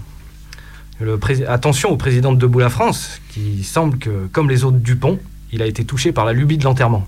attention 1.47 1.89
au 1.89 1.97
président 1.97 2.31
de 2.31 2.37
Debout 2.37 2.59
la 2.59 2.69
France, 2.69 3.21
qui 3.29 3.63
semble 3.63 3.97
que, 3.97 4.27
comme 4.31 4.49
les 4.49 4.63
autres 4.63 4.77
Dupont, 4.77 5.19
il 5.51 5.61
a 5.61 5.65
été 5.65 5.85
touché 5.85 6.11
par 6.11 6.25
la 6.25 6.33
lubie 6.33 6.57
de 6.57 6.63
l'enterrement. 6.63 7.07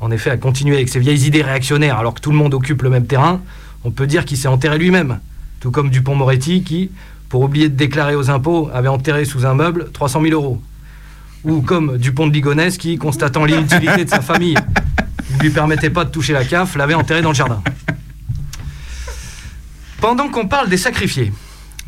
En 0.00 0.10
effet, 0.10 0.30
à 0.30 0.36
continuer 0.36 0.76
avec 0.76 0.88
ses 0.88 0.98
vieilles 0.98 1.26
idées 1.26 1.42
réactionnaires 1.42 1.98
alors 1.98 2.14
que 2.14 2.20
tout 2.20 2.30
le 2.30 2.36
monde 2.36 2.54
occupe 2.54 2.82
le 2.82 2.90
même 2.90 3.06
terrain, 3.06 3.40
on 3.84 3.90
peut 3.90 4.06
dire 4.06 4.24
qu'il 4.24 4.36
s'est 4.36 4.48
enterré 4.48 4.78
lui-même. 4.78 5.20
Tout 5.60 5.70
comme 5.70 5.90
Dupont-Moretti 5.90 6.62
qui, 6.62 6.90
pour 7.28 7.42
oublier 7.42 7.68
de 7.68 7.76
déclarer 7.76 8.16
aux 8.16 8.30
impôts, 8.30 8.68
avait 8.74 8.88
enterré 8.88 9.24
sous 9.24 9.46
un 9.46 9.54
meuble 9.54 9.90
300 9.92 10.22
000 10.22 10.34
euros. 10.34 10.60
Ou 11.44 11.60
comme 11.60 11.98
Dupont 11.98 12.26
de 12.26 12.32
Ligonnès 12.32 12.76
qui, 12.78 12.98
constatant 12.98 13.44
l'inutilité 13.44 14.04
de 14.04 14.10
sa 14.10 14.20
famille, 14.20 14.56
ne 15.34 15.38
lui 15.40 15.50
permettait 15.50 15.90
pas 15.90 16.04
de 16.04 16.10
toucher 16.10 16.32
la 16.32 16.44
CAF, 16.44 16.76
l'avait 16.76 16.94
enterré 16.94 17.22
dans 17.22 17.30
le 17.30 17.34
jardin. 17.34 17.62
Pendant 20.00 20.28
qu'on 20.28 20.48
parle 20.48 20.68
des 20.68 20.76
sacrifiés, 20.76 21.32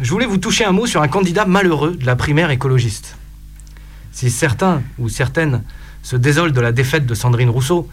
je 0.00 0.10
voulais 0.10 0.26
vous 0.26 0.38
toucher 0.38 0.64
un 0.64 0.72
mot 0.72 0.86
sur 0.86 1.02
un 1.02 1.08
candidat 1.08 1.44
malheureux 1.44 1.96
de 1.96 2.04
la 2.04 2.16
primaire 2.16 2.50
écologiste. 2.50 3.16
Si 4.12 4.30
certains 4.30 4.82
ou 4.98 5.08
certaines 5.08 5.62
se 6.02 6.16
désolent 6.16 6.52
de 6.52 6.60
la 6.60 6.72
défaite 6.72 7.06
de 7.06 7.14
Sandrine 7.14 7.50
Rousseau, 7.50 7.88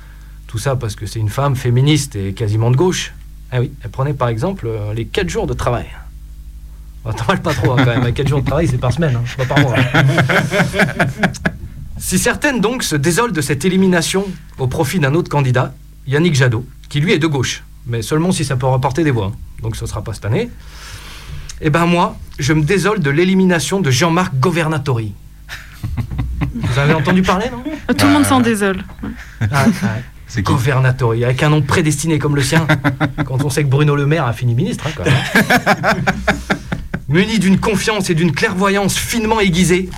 tout 0.47 0.57
ça 0.57 0.75
parce 0.75 0.95
que 0.95 1.05
c'est 1.05 1.19
une 1.19 1.29
femme 1.29 1.55
féministe 1.55 2.15
et 2.15 2.33
quasiment 2.33 2.71
de 2.71 2.75
gauche, 2.75 3.13
ah 3.51 3.59
oui, 3.59 3.71
elle 3.83 3.89
prenait 3.89 4.13
par 4.13 4.29
exemple 4.29 4.67
euh, 4.67 4.93
les 4.93 5.05
4 5.05 5.29
jours 5.29 5.47
de 5.47 5.53
travail. 5.53 5.87
Bon, 7.03 7.11
T'en 7.13 7.37
pas 7.37 7.53
trop 7.53 7.71
hein, 7.73 7.83
quand 7.83 8.01
même, 8.01 8.13
4 8.13 8.27
jours 8.27 8.41
de 8.41 8.45
travail 8.45 8.67
c'est 8.67 8.77
par 8.77 8.91
semaine, 8.91 9.15
hein, 9.15 9.23
pas 9.37 9.45
par 9.45 9.59
mois. 9.59 9.75
si 11.97 12.17
certaines 12.17 12.61
donc 12.61 12.83
se 12.83 12.95
désolent 12.95 13.33
de 13.33 13.41
cette 13.41 13.63
élimination 13.63 14.25
au 14.57 14.67
profit 14.67 14.99
d'un 14.99 15.13
autre 15.13 15.29
candidat, 15.29 15.73
Yannick 16.07 16.35
Jadot, 16.35 16.65
qui 16.89 16.99
lui 16.99 17.13
est 17.13 17.19
de 17.19 17.27
gauche, 17.27 17.63
mais 17.85 18.01
seulement 18.01 18.31
si 18.31 18.43
ça 18.43 18.55
peut 18.55 18.65
rapporter 18.67 19.03
des 19.03 19.11
voix, 19.11 19.27
hein, 19.27 19.61
donc 19.61 19.75
ce 19.75 19.85
sera 19.85 20.03
pas 20.03 20.13
cette 20.13 20.25
année, 20.25 20.49
eh 21.61 21.69
ben 21.69 21.85
moi, 21.85 22.17
je 22.39 22.53
me 22.53 22.63
désole 22.63 22.99
de 22.99 23.09
l'élimination 23.09 23.81
de 23.81 23.91
Jean-Marc 23.91 24.33
Governatori. 24.35 25.13
Vous 26.55 26.79
avez 26.79 26.93
entendu 26.93 27.21
parler, 27.21 27.45
non? 27.51 27.63
Tout 27.93 28.07
le 28.07 28.13
monde 28.13 28.25
s'en 28.25 28.39
désole. 28.39 28.83
Ah, 29.51 29.65
ouais. 30.35 30.41
Governatori, 30.41 31.23
avec 31.25 31.43
un 31.43 31.49
nom 31.49 31.61
prédestiné 31.61 32.17
comme 32.17 32.35
le 32.35 32.41
sien, 32.41 32.65
quand 33.25 33.43
on 33.43 33.49
sait 33.49 33.63
que 33.63 33.69
Bruno 33.69 33.95
Le 33.95 34.05
Maire 34.05 34.25
a 34.25 34.33
fini 34.33 34.55
ministre, 34.55 34.87
hein, 34.87 34.91
quand 34.95 35.03
même. 35.03 36.03
Muni 37.09 37.37
d'une 37.37 37.59
confiance 37.59 38.09
et 38.09 38.15
d'une 38.15 38.31
clairvoyance 38.31 38.95
finement 38.95 39.41
aiguisée, 39.41 39.89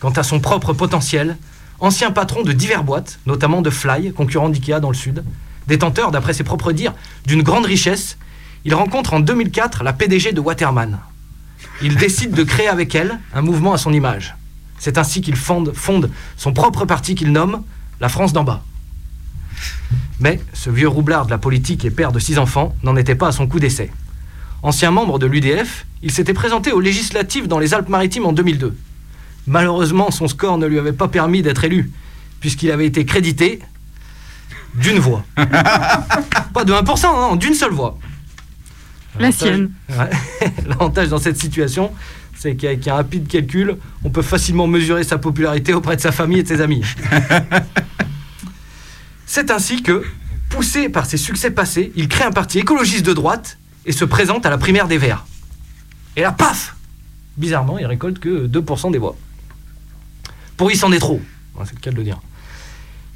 quant 0.00 0.10
à 0.10 0.22
son 0.22 0.40
propre 0.40 0.72
potentiel, 0.72 1.36
ancien 1.78 2.10
patron 2.10 2.42
de 2.42 2.52
divers 2.52 2.82
boîtes, 2.82 3.20
notamment 3.26 3.60
de 3.60 3.68
Fly, 3.68 4.12
concurrent 4.14 4.48
d'IKEA 4.48 4.80
dans 4.80 4.88
le 4.88 4.96
Sud, 4.96 5.24
détenteur, 5.66 6.10
d'après 6.10 6.32
ses 6.32 6.44
propres 6.44 6.72
dires, 6.72 6.94
d'une 7.26 7.42
grande 7.42 7.66
richesse, 7.66 8.16
il 8.64 8.74
rencontre 8.74 9.14
en 9.14 9.20
2004 9.20 9.82
la 9.84 9.92
PDG 9.92 10.32
de 10.32 10.40
Waterman. 10.40 10.98
Il 11.82 11.96
décide 11.96 12.32
de 12.32 12.42
créer 12.42 12.68
avec 12.68 12.94
elle 12.94 13.18
un 13.34 13.42
mouvement 13.42 13.72
à 13.72 13.78
son 13.78 13.92
image. 13.92 14.36
C'est 14.78 14.98
ainsi 14.98 15.20
qu'il 15.20 15.36
fonde, 15.36 15.72
fonde 15.74 16.10
son 16.36 16.52
propre 16.52 16.84
parti 16.84 17.14
qu'il 17.14 17.32
nomme 17.32 17.62
la 18.00 18.08
France 18.08 18.32
d'en 18.32 18.44
bas. 18.44 18.62
Mais 20.20 20.40
ce 20.52 20.70
vieux 20.70 20.88
roublard 20.88 21.26
de 21.26 21.30
la 21.30 21.38
politique 21.38 21.84
et 21.84 21.90
père 21.90 22.12
de 22.12 22.18
six 22.18 22.38
enfants 22.38 22.74
n'en 22.82 22.96
était 22.96 23.14
pas 23.14 23.28
à 23.28 23.32
son 23.32 23.46
coup 23.46 23.60
d'essai. 23.60 23.90
Ancien 24.62 24.90
membre 24.90 25.18
de 25.18 25.26
l'UDF, 25.26 25.86
il 26.02 26.10
s'était 26.10 26.34
présenté 26.34 26.72
aux 26.72 26.80
législatives 26.80 27.48
dans 27.48 27.58
les 27.58 27.72
Alpes-Maritimes 27.72 28.26
en 28.26 28.32
2002. 28.32 28.76
Malheureusement, 29.46 30.10
son 30.10 30.28
score 30.28 30.58
ne 30.58 30.66
lui 30.66 30.78
avait 30.78 30.92
pas 30.92 31.08
permis 31.08 31.40
d'être 31.40 31.64
élu, 31.64 31.90
puisqu'il 32.40 32.70
avait 32.70 32.86
été 32.86 33.06
crédité 33.06 33.60
d'une 34.74 34.98
voix. 34.98 35.24
pas 35.34 36.64
de 36.64 36.72
1%, 36.72 37.06
hein, 37.06 37.36
d'une 37.36 37.54
seule 37.54 37.72
voix. 37.72 37.98
La 39.20 39.28
L'avantage- 39.28 39.48
sienne. 39.48 39.70
Ouais. 39.90 40.52
L'avantage 40.66 41.08
dans 41.10 41.18
cette 41.18 41.36
situation, 41.36 41.92
c'est 42.38 42.56
qu'avec 42.56 42.88
un 42.88 42.94
rapide 42.94 43.28
calcul, 43.28 43.76
on 44.02 44.10
peut 44.10 44.22
facilement 44.22 44.66
mesurer 44.66 45.04
sa 45.04 45.18
popularité 45.18 45.74
auprès 45.74 45.94
de 45.96 46.00
sa 46.00 46.10
famille 46.10 46.38
et 46.38 46.42
de 46.42 46.48
ses 46.48 46.60
amis. 46.60 46.82
c'est 49.26 49.50
ainsi 49.50 49.82
que, 49.82 50.04
poussé 50.48 50.88
par 50.88 51.06
ses 51.06 51.16
succès 51.16 51.50
passés, 51.50 51.92
il 51.96 52.08
crée 52.08 52.24
un 52.24 52.32
parti 52.32 52.58
écologiste 52.58 53.06
de 53.06 53.12
droite 53.12 53.58
et 53.86 53.92
se 53.92 54.04
présente 54.04 54.44
à 54.46 54.50
la 54.50 54.58
primaire 54.58 54.88
des 54.88 54.98
Verts. 54.98 55.24
Et 56.16 56.22
là, 56.22 56.32
paf 56.32 56.76
Bizarrement, 57.36 57.78
il 57.78 57.86
récolte 57.86 58.18
que 58.18 58.46
2% 58.46 58.90
des 58.90 58.98
voix. 58.98 59.16
Pour 60.56 60.70
il 60.70 60.76
s'en 60.76 60.92
est 60.92 60.98
trop, 60.98 61.20
c'est 61.64 61.74
le 61.74 61.80
cas 61.80 61.90
de 61.90 61.96
le 61.96 62.02
dire. 62.04 62.20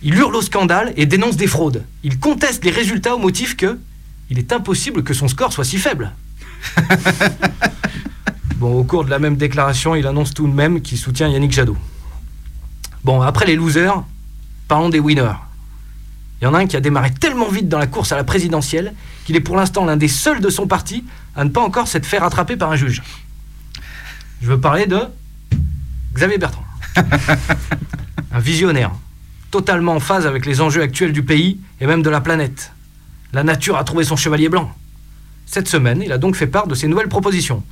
Il 0.03 0.15
hurle 0.15 0.37
au 0.37 0.43
scandale 0.43 0.93
et 0.97 1.07
dénonce 1.07 1.37
des 1.37 1.47
fraudes. 1.47 1.85
Il 2.05 2.19
conteste 2.19 2.65
les 2.65 2.71
résultats 2.71 3.15
au 3.15 3.19
motif 3.19 3.57
que 3.57 3.79
il 4.31 4.39
est 4.39 4.53
impossible 4.53 5.03
que 5.03 5.15
son 5.15 5.29
score 5.29 5.53
soit 5.53 5.65
si 5.65 5.79
faible. 5.79 6.13
bon, 8.57 8.73
au 8.79 8.85
cours 8.85 9.05
de 9.05 9.11
la 9.11 9.19
même 9.19 9.37
déclaration, 9.37 9.95
il 9.95 10.07
annonce 10.07 10.35
tout 10.35 10.49
de 10.49 10.53
même 10.53 10.81
qu'il 10.81 10.99
soutient 10.99 11.29
Yannick 11.29 11.53
Jadot. 11.53 11.77
Bon, 13.05 13.21
après 13.21 13.47
les 13.47 13.57
losers, 13.57 14.03
parlons 14.67 14.89
des 14.89 14.99
winners. 14.99 15.35
Il 16.41 16.45
y 16.45 16.47
en 16.47 16.55
a 16.55 16.59
un 16.59 16.67
qui 16.67 16.77
a 16.77 16.81
démarré 16.81 17.13
tellement 17.13 17.49
vite 17.49 17.69
dans 17.69 17.79
la 17.79 17.87
course 17.87 18.13
à 18.13 18.17
la 18.17 18.25
présidentielle 18.25 18.95
qu'il 19.25 19.37
est 19.37 19.41
pour 19.41 19.57
l'instant 19.57 19.85
l'un 19.85 19.97
des 19.97 20.09
seuls 20.09 20.41
de 20.41 20.51
son 20.51 20.67
parti 20.67 21.05
à 21.37 21.45
ne 21.45 21.51
pas 21.51 21.61
encore 21.61 21.89
s'être 21.89 22.07
fait 22.07 22.19
rattraper 22.19 22.57
par 22.57 22.71
un 22.71 22.77
juge. 22.77 23.03
Je 24.43 24.49
veux 24.49 24.61
parler 24.61 24.87
de 24.87 25.01
Xavier 26.15 26.39
Bertrand. 26.39 26.65
un 28.33 28.41
visionnaire, 28.41 28.93
totalement 29.51 29.95
en 29.95 30.01
phase 30.01 30.27
avec 30.27 30.45
les 30.47 30.61
enjeux 30.61 30.83
actuels 30.83 31.13
du 31.13 31.23
pays 31.23 31.61
et 31.81 31.87
même 31.87 32.03
de 32.03 32.11
la 32.11 32.21
planète. 32.21 32.73
La 33.35 33.43
nature 33.43 33.77
a 33.77 33.85
trouvé 33.85 34.05
son 34.05 34.17
chevalier 34.17 34.49
blanc. 34.49 34.73
Cette 35.45 35.69
semaine, 35.69 36.01
il 36.03 36.13
a 36.13 36.19
donc 36.19 36.37
fait 36.37 36.47
part 36.47 36.67
de 36.69 36.75
ses 36.75 36.87
nouvelles 36.89 37.09
propositions. 37.09 37.63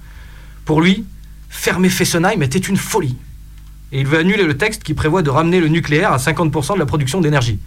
Pour 0.65 0.81
lui, 0.83 1.05
fermer 1.49 1.89
Fessenheim 1.89 2.43
était 2.43 2.59
une 2.59 2.77
folie. 2.77 3.17
Et 3.93 4.01
il 4.01 4.07
veut 4.07 4.19
annuler 4.19 4.43
le 4.45 4.57
texte 4.57 4.83
qui 4.83 4.93
prévoit 4.95 5.23
de 5.23 5.31
ramener 5.31 5.61
le 5.61 5.69
nucléaire 5.69 6.13
à 6.13 6.17
50% 6.17 6.75
de 6.75 6.79
la 6.81 6.87
production 6.87 7.21
d'énergie. 7.21 7.61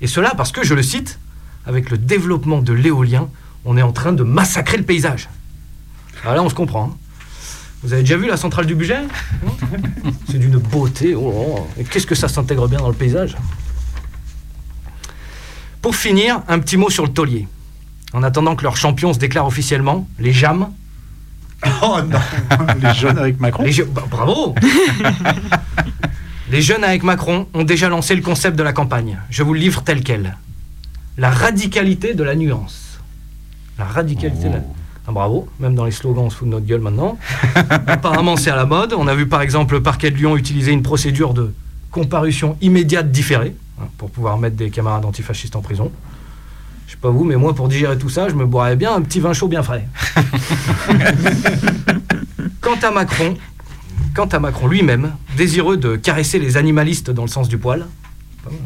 Et 0.00 0.06
cela 0.06 0.32
parce 0.34 0.50
que, 0.50 0.64
je 0.64 0.74
le 0.74 0.82
cite, 0.82 1.18
avec 1.66 1.90
le 1.90 1.98
développement 1.98 2.62
de 2.62 2.72
l'éolien, 2.72 3.28
on 3.64 3.76
est 3.76 3.82
en 3.82 3.92
train 3.92 4.12
de 4.12 4.22
massacrer 4.22 4.78
le 4.78 4.84
paysage. 4.84 5.28
Alors 6.22 6.34
là, 6.34 6.42
on 6.42 6.48
se 6.48 6.54
comprend. 6.54 6.84
hein. 6.92 6.96
Vous 7.82 7.92
avez 7.92 8.02
déjà 8.02 8.16
vu 8.16 8.28
la 8.28 8.36
centrale 8.36 8.64
du 8.66 8.74
budget? 8.76 9.00
C'est 10.30 10.38
d'une 10.38 10.56
beauté. 10.58 11.14
oh. 11.14 11.66
Et 11.78 11.84
qu'est-ce 11.84 12.06
que 12.06 12.14
ça 12.14 12.28
s'intègre 12.28 12.68
bien 12.68 12.78
dans 12.78 12.88
le 12.88 12.94
paysage? 12.94 13.36
Pour 15.82 15.96
finir, 15.96 16.42
un 16.48 16.58
petit 16.60 16.76
mot 16.76 16.88
sur 16.90 17.04
le 17.04 17.12
taulier. 17.12 17.48
En 18.12 18.22
attendant 18.22 18.54
que 18.56 18.62
leur 18.62 18.76
champion 18.76 19.12
se 19.12 19.18
déclare 19.18 19.46
officiellement, 19.46 20.06
les 20.18 20.32
JAM. 20.32 20.68
Oh 21.82 21.98
non 22.08 22.18
Les 22.82 22.94
jeunes 22.94 23.18
avec 23.18 23.40
Macron 23.40 23.62
Les 23.64 23.72
je- 23.72 23.82
bah, 23.82 24.04
bravo 24.10 24.54
Les 26.50 26.60
jeunes 26.62 26.84
avec 26.84 27.02
Macron 27.02 27.46
ont 27.54 27.64
déjà 27.64 27.88
lancé 27.88 28.14
le 28.14 28.22
concept 28.22 28.56
de 28.56 28.62
la 28.62 28.72
campagne. 28.72 29.18
Je 29.30 29.42
vous 29.42 29.54
le 29.54 29.60
livre 29.60 29.82
tel 29.82 30.02
quel. 30.02 30.36
La 31.18 31.30
radicalité 31.30 32.14
de 32.14 32.22
la 32.22 32.34
nuance. 32.34 32.98
La 33.78 33.84
radicalité 33.84 34.48
de 34.48 34.54
la... 34.54 34.60
Ah, 35.08 35.12
bravo, 35.12 35.48
même 35.58 35.74
dans 35.74 35.84
les 35.84 35.90
slogans 35.90 36.24
on 36.26 36.30
se 36.30 36.36
fout 36.36 36.46
de 36.46 36.52
notre 36.52 36.66
gueule 36.66 36.80
maintenant. 36.80 37.18
Apparemment 37.86 38.36
c'est 38.36 38.50
à 38.50 38.56
la 38.56 38.66
mode. 38.66 38.92
On 38.96 39.08
a 39.08 39.14
vu 39.14 39.26
par 39.26 39.42
exemple 39.42 39.74
le 39.74 39.82
parquet 39.82 40.10
de 40.10 40.16
Lyon 40.16 40.36
utiliser 40.36 40.70
une 40.72 40.82
procédure 40.82 41.34
de 41.34 41.52
comparution 41.90 42.56
immédiate 42.60 43.10
différée 43.10 43.54
pour 43.98 44.10
pouvoir 44.10 44.38
mettre 44.38 44.56
des 44.56 44.70
camarades 44.70 45.04
antifascistes 45.04 45.56
en 45.56 45.62
prison. 45.62 45.90
Je 46.86 46.92
sais 46.92 46.98
pas 46.98 47.10
vous, 47.10 47.24
mais 47.24 47.36
moi 47.36 47.54
pour 47.54 47.68
digérer 47.68 47.96
tout 47.96 48.10
ça, 48.10 48.28
je 48.28 48.34
me 48.34 48.44
boirais 48.44 48.76
bien 48.76 48.94
un 48.94 49.00
petit 49.02 49.20
vin 49.20 49.32
chaud 49.32 49.48
bien 49.48 49.62
frais. 49.62 49.86
Quant 52.60 52.78
à 52.82 52.90
Macron, 52.90 53.34
quant 54.14 54.26
à 54.26 54.38
Macron 54.38 54.68
lui-même, 54.68 55.12
désireux 55.36 55.76
de 55.76 55.96
caresser 55.96 56.38
les 56.38 56.56
animalistes 56.56 57.10
dans 57.10 57.22
le 57.22 57.28
sens 57.28 57.48
du 57.48 57.58
poil, 57.58 57.86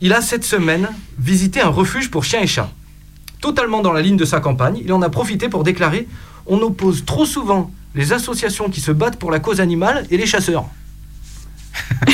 il 0.00 0.12
a 0.12 0.20
cette 0.20 0.44
semaine 0.44 0.88
visité 1.18 1.60
un 1.60 1.68
refuge 1.68 2.10
pour 2.10 2.24
chiens 2.24 2.42
et 2.42 2.46
chats. 2.46 2.70
Totalement 3.40 3.80
dans 3.82 3.92
la 3.92 4.02
ligne 4.02 4.16
de 4.16 4.24
sa 4.24 4.40
campagne, 4.40 4.80
il 4.84 4.92
en 4.92 5.02
a 5.02 5.08
profité 5.08 5.48
pour 5.48 5.64
déclarer 5.64 6.06
On 6.46 6.60
oppose 6.60 7.04
trop 7.04 7.24
souvent 7.24 7.70
les 7.94 8.12
associations 8.12 8.68
qui 8.70 8.80
se 8.80 8.92
battent 8.92 9.18
pour 9.18 9.30
la 9.30 9.40
cause 9.40 9.60
animale 9.60 10.06
et 10.10 10.16
les 10.16 10.26
chasseurs. 10.26 10.66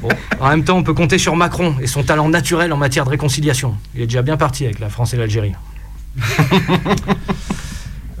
Bon, 0.00 0.08
en 0.40 0.48
même 0.48 0.64
temps, 0.64 0.76
on 0.76 0.82
peut 0.82 0.94
compter 0.94 1.16
sur 1.16 1.36
Macron 1.36 1.76
et 1.80 1.86
son 1.86 2.02
talent 2.02 2.28
naturel 2.28 2.72
en 2.72 2.76
matière 2.76 3.04
de 3.04 3.10
réconciliation. 3.10 3.76
Il 3.94 4.02
est 4.02 4.06
déjà 4.06 4.22
bien 4.22 4.36
parti 4.36 4.64
avec 4.64 4.80
la 4.80 4.88
France 4.88 5.14
et 5.14 5.16
l'Algérie. 5.16 5.54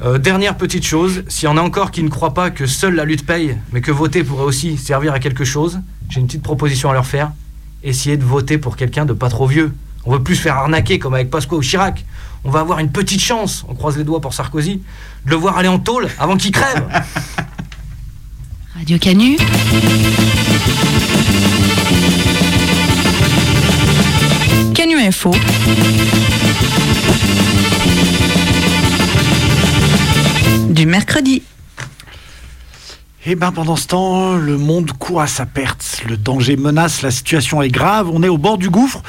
Euh, 0.04 0.18
dernière 0.18 0.56
petite 0.56 0.84
chose, 0.84 1.22
s'il 1.28 1.44
y 1.44 1.48
en 1.48 1.56
a 1.56 1.60
encore 1.60 1.92
qui 1.92 2.02
ne 2.02 2.08
croient 2.08 2.34
pas 2.34 2.50
que 2.50 2.66
seule 2.66 2.96
la 2.96 3.04
lutte 3.04 3.24
paye, 3.24 3.56
mais 3.70 3.80
que 3.80 3.92
voter 3.92 4.24
pourrait 4.24 4.42
aussi 4.42 4.76
servir 4.76 5.12
à 5.12 5.20
quelque 5.20 5.44
chose, 5.44 5.78
j'ai 6.08 6.18
une 6.18 6.26
petite 6.26 6.42
proposition 6.42 6.90
à 6.90 6.92
leur 6.92 7.06
faire. 7.06 7.30
Essayez 7.84 8.16
de 8.16 8.24
voter 8.24 8.58
pour 8.58 8.76
quelqu'un 8.76 9.04
de 9.04 9.12
pas 9.12 9.28
trop 9.28 9.46
vieux. 9.46 9.72
On 10.04 10.10
veut 10.10 10.20
plus 10.20 10.34
se 10.34 10.42
faire 10.42 10.56
arnaquer 10.56 10.98
comme 10.98 11.14
avec 11.14 11.30
Pasqua 11.30 11.54
ou 11.54 11.60
Chirac. 11.60 12.04
On 12.42 12.50
va 12.50 12.58
avoir 12.58 12.80
une 12.80 12.90
petite 12.90 13.20
chance, 13.20 13.64
on 13.68 13.76
croise 13.76 13.96
les 13.96 14.02
doigts 14.02 14.20
pour 14.20 14.34
Sarkozy, 14.34 14.82
de 15.24 15.30
le 15.30 15.36
voir 15.36 15.56
aller 15.56 15.68
en 15.68 15.78
tôle 15.78 16.08
avant 16.18 16.36
qu'il 16.36 16.50
crève. 16.50 16.84
Radio 18.74 18.98
Canu. 18.98 19.36
Canu 24.74 24.96
Info. 24.98 25.30
Du 30.70 30.86
mercredi. 30.86 31.42
Et 33.24 33.36
ben 33.36 33.52
pendant 33.52 33.76
ce 33.76 33.86
temps, 33.86 34.34
le 34.34 34.58
monde 34.58 34.90
court 34.92 35.20
à 35.20 35.28
sa 35.28 35.46
perte. 35.46 36.02
Le 36.08 36.16
danger 36.16 36.56
menace, 36.56 37.02
la 37.02 37.12
situation 37.12 37.62
est 37.62 37.68
grave, 37.68 38.10
on 38.12 38.22
est 38.24 38.28
au 38.28 38.38
bord 38.38 38.58
du 38.58 38.68
gouffre. 38.68 39.02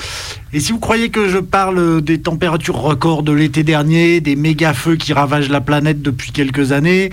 Et 0.51 0.59
si 0.59 0.71
vous 0.71 0.77
croyez 0.77 1.09
que 1.09 1.29
je 1.29 1.39
parle 1.39 2.01
des 2.01 2.21
températures 2.21 2.75
records 2.75 3.23
de 3.23 3.31
l'été 3.31 3.63
dernier, 3.63 4.21
des 4.21 4.35
méga 4.35 4.75
feux 4.75 4.97
qui 4.97 5.13
ravagent 5.13 5.49
la 5.49 5.61
planète 5.61 6.03
depuis 6.03 6.31
quelques 6.31 6.73
années, 6.73 7.09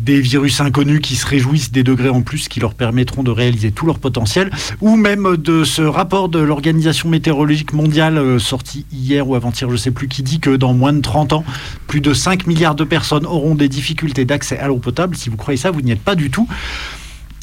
des 0.00 0.20
virus 0.20 0.60
inconnus 0.60 1.00
qui 1.00 1.14
se 1.14 1.26
réjouissent 1.26 1.72
des 1.72 1.82
degrés 1.82 2.08
en 2.08 2.22
plus 2.22 2.48
qui 2.48 2.58
leur 2.58 2.74
permettront 2.74 3.22
de 3.22 3.30
réaliser 3.30 3.70
tout 3.70 3.86
leur 3.86 3.98
potentiel, 3.98 4.50
ou 4.80 4.96
même 4.96 5.36
de 5.36 5.64
ce 5.64 5.82
rapport 5.82 6.28
de 6.28 6.38
l'Organisation 6.38 7.08
météorologique 7.08 7.72
mondiale 7.72 8.18
euh, 8.18 8.38
sorti 8.38 8.86
hier 8.92 9.28
ou 9.28 9.34
avant-hier, 9.34 9.70
je 9.70 9.76
sais 9.76 9.90
plus, 9.90 10.08
qui 10.08 10.22
dit 10.22 10.40
que 10.40 10.56
dans 10.56 10.72
moins 10.72 10.92
de 10.92 11.00
30 11.00 11.32
ans, 11.34 11.44
plus 11.86 12.00
de 12.00 12.14
5 12.14 12.46
milliards 12.46 12.74
de 12.74 12.84
personnes 12.84 13.26
auront 13.26 13.54
des 13.54 13.68
difficultés 13.68 14.24
d'accès 14.24 14.58
à 14.58 14.68
l'eau 14.68 14.78
potable. 14.78 15.16
Si 15.16 15.28
vous 15.28 15.36
croyez 15.36 15.58
ça, 15.58 15.70
vous 15.70 15.82
n'y 15.82 15.92
êtes 15.92 16.00
pas 16.00 16.14
du 16.14 16.30
tout. 16.30 16.48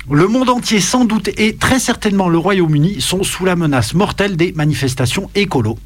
Le 0.10 0.28
monde 0.28 0.50
entier, 0.50 0.80
sans 0.80 1.04
doute, 1.04 1.30
et 1.38 1.58
très 1.58 1.80
certainement 1.80 2.30
le 2.30 2.38
Royaume-Uni, 2.38 3.02
sont 3.02 3.24
sous 3.24 3.43
la 3.43 3.58
menace 3.58 3.93
mortelle 3.93 4.38
des 4.38 4.54
manifestations 4.54 5.30
écolo. 5.36 5.78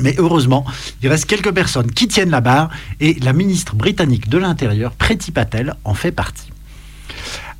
Mais 0.00 0.14
heureusement, 0.18 0.64
il 1.02 1.08
reste 1.08 1.26
quelques 1.26 1.52
personnes 1.52 1.90
qui 1.90 2.08
tiennent 2.08 2.30
la 2.30 2.40
barre 2.40 2.70
et 3.00 3.14
la 3.20 3.32
ministre 3.32 3.74
britannique 3.74 4.28
de 4.28 4.38
l'Intérieur, 4.38 4.92
Preti 4.92 5.30
Patel, 5.30 5.74
en 5.84 5.94
fait 5.94 6.12
partie. 6.12 6.50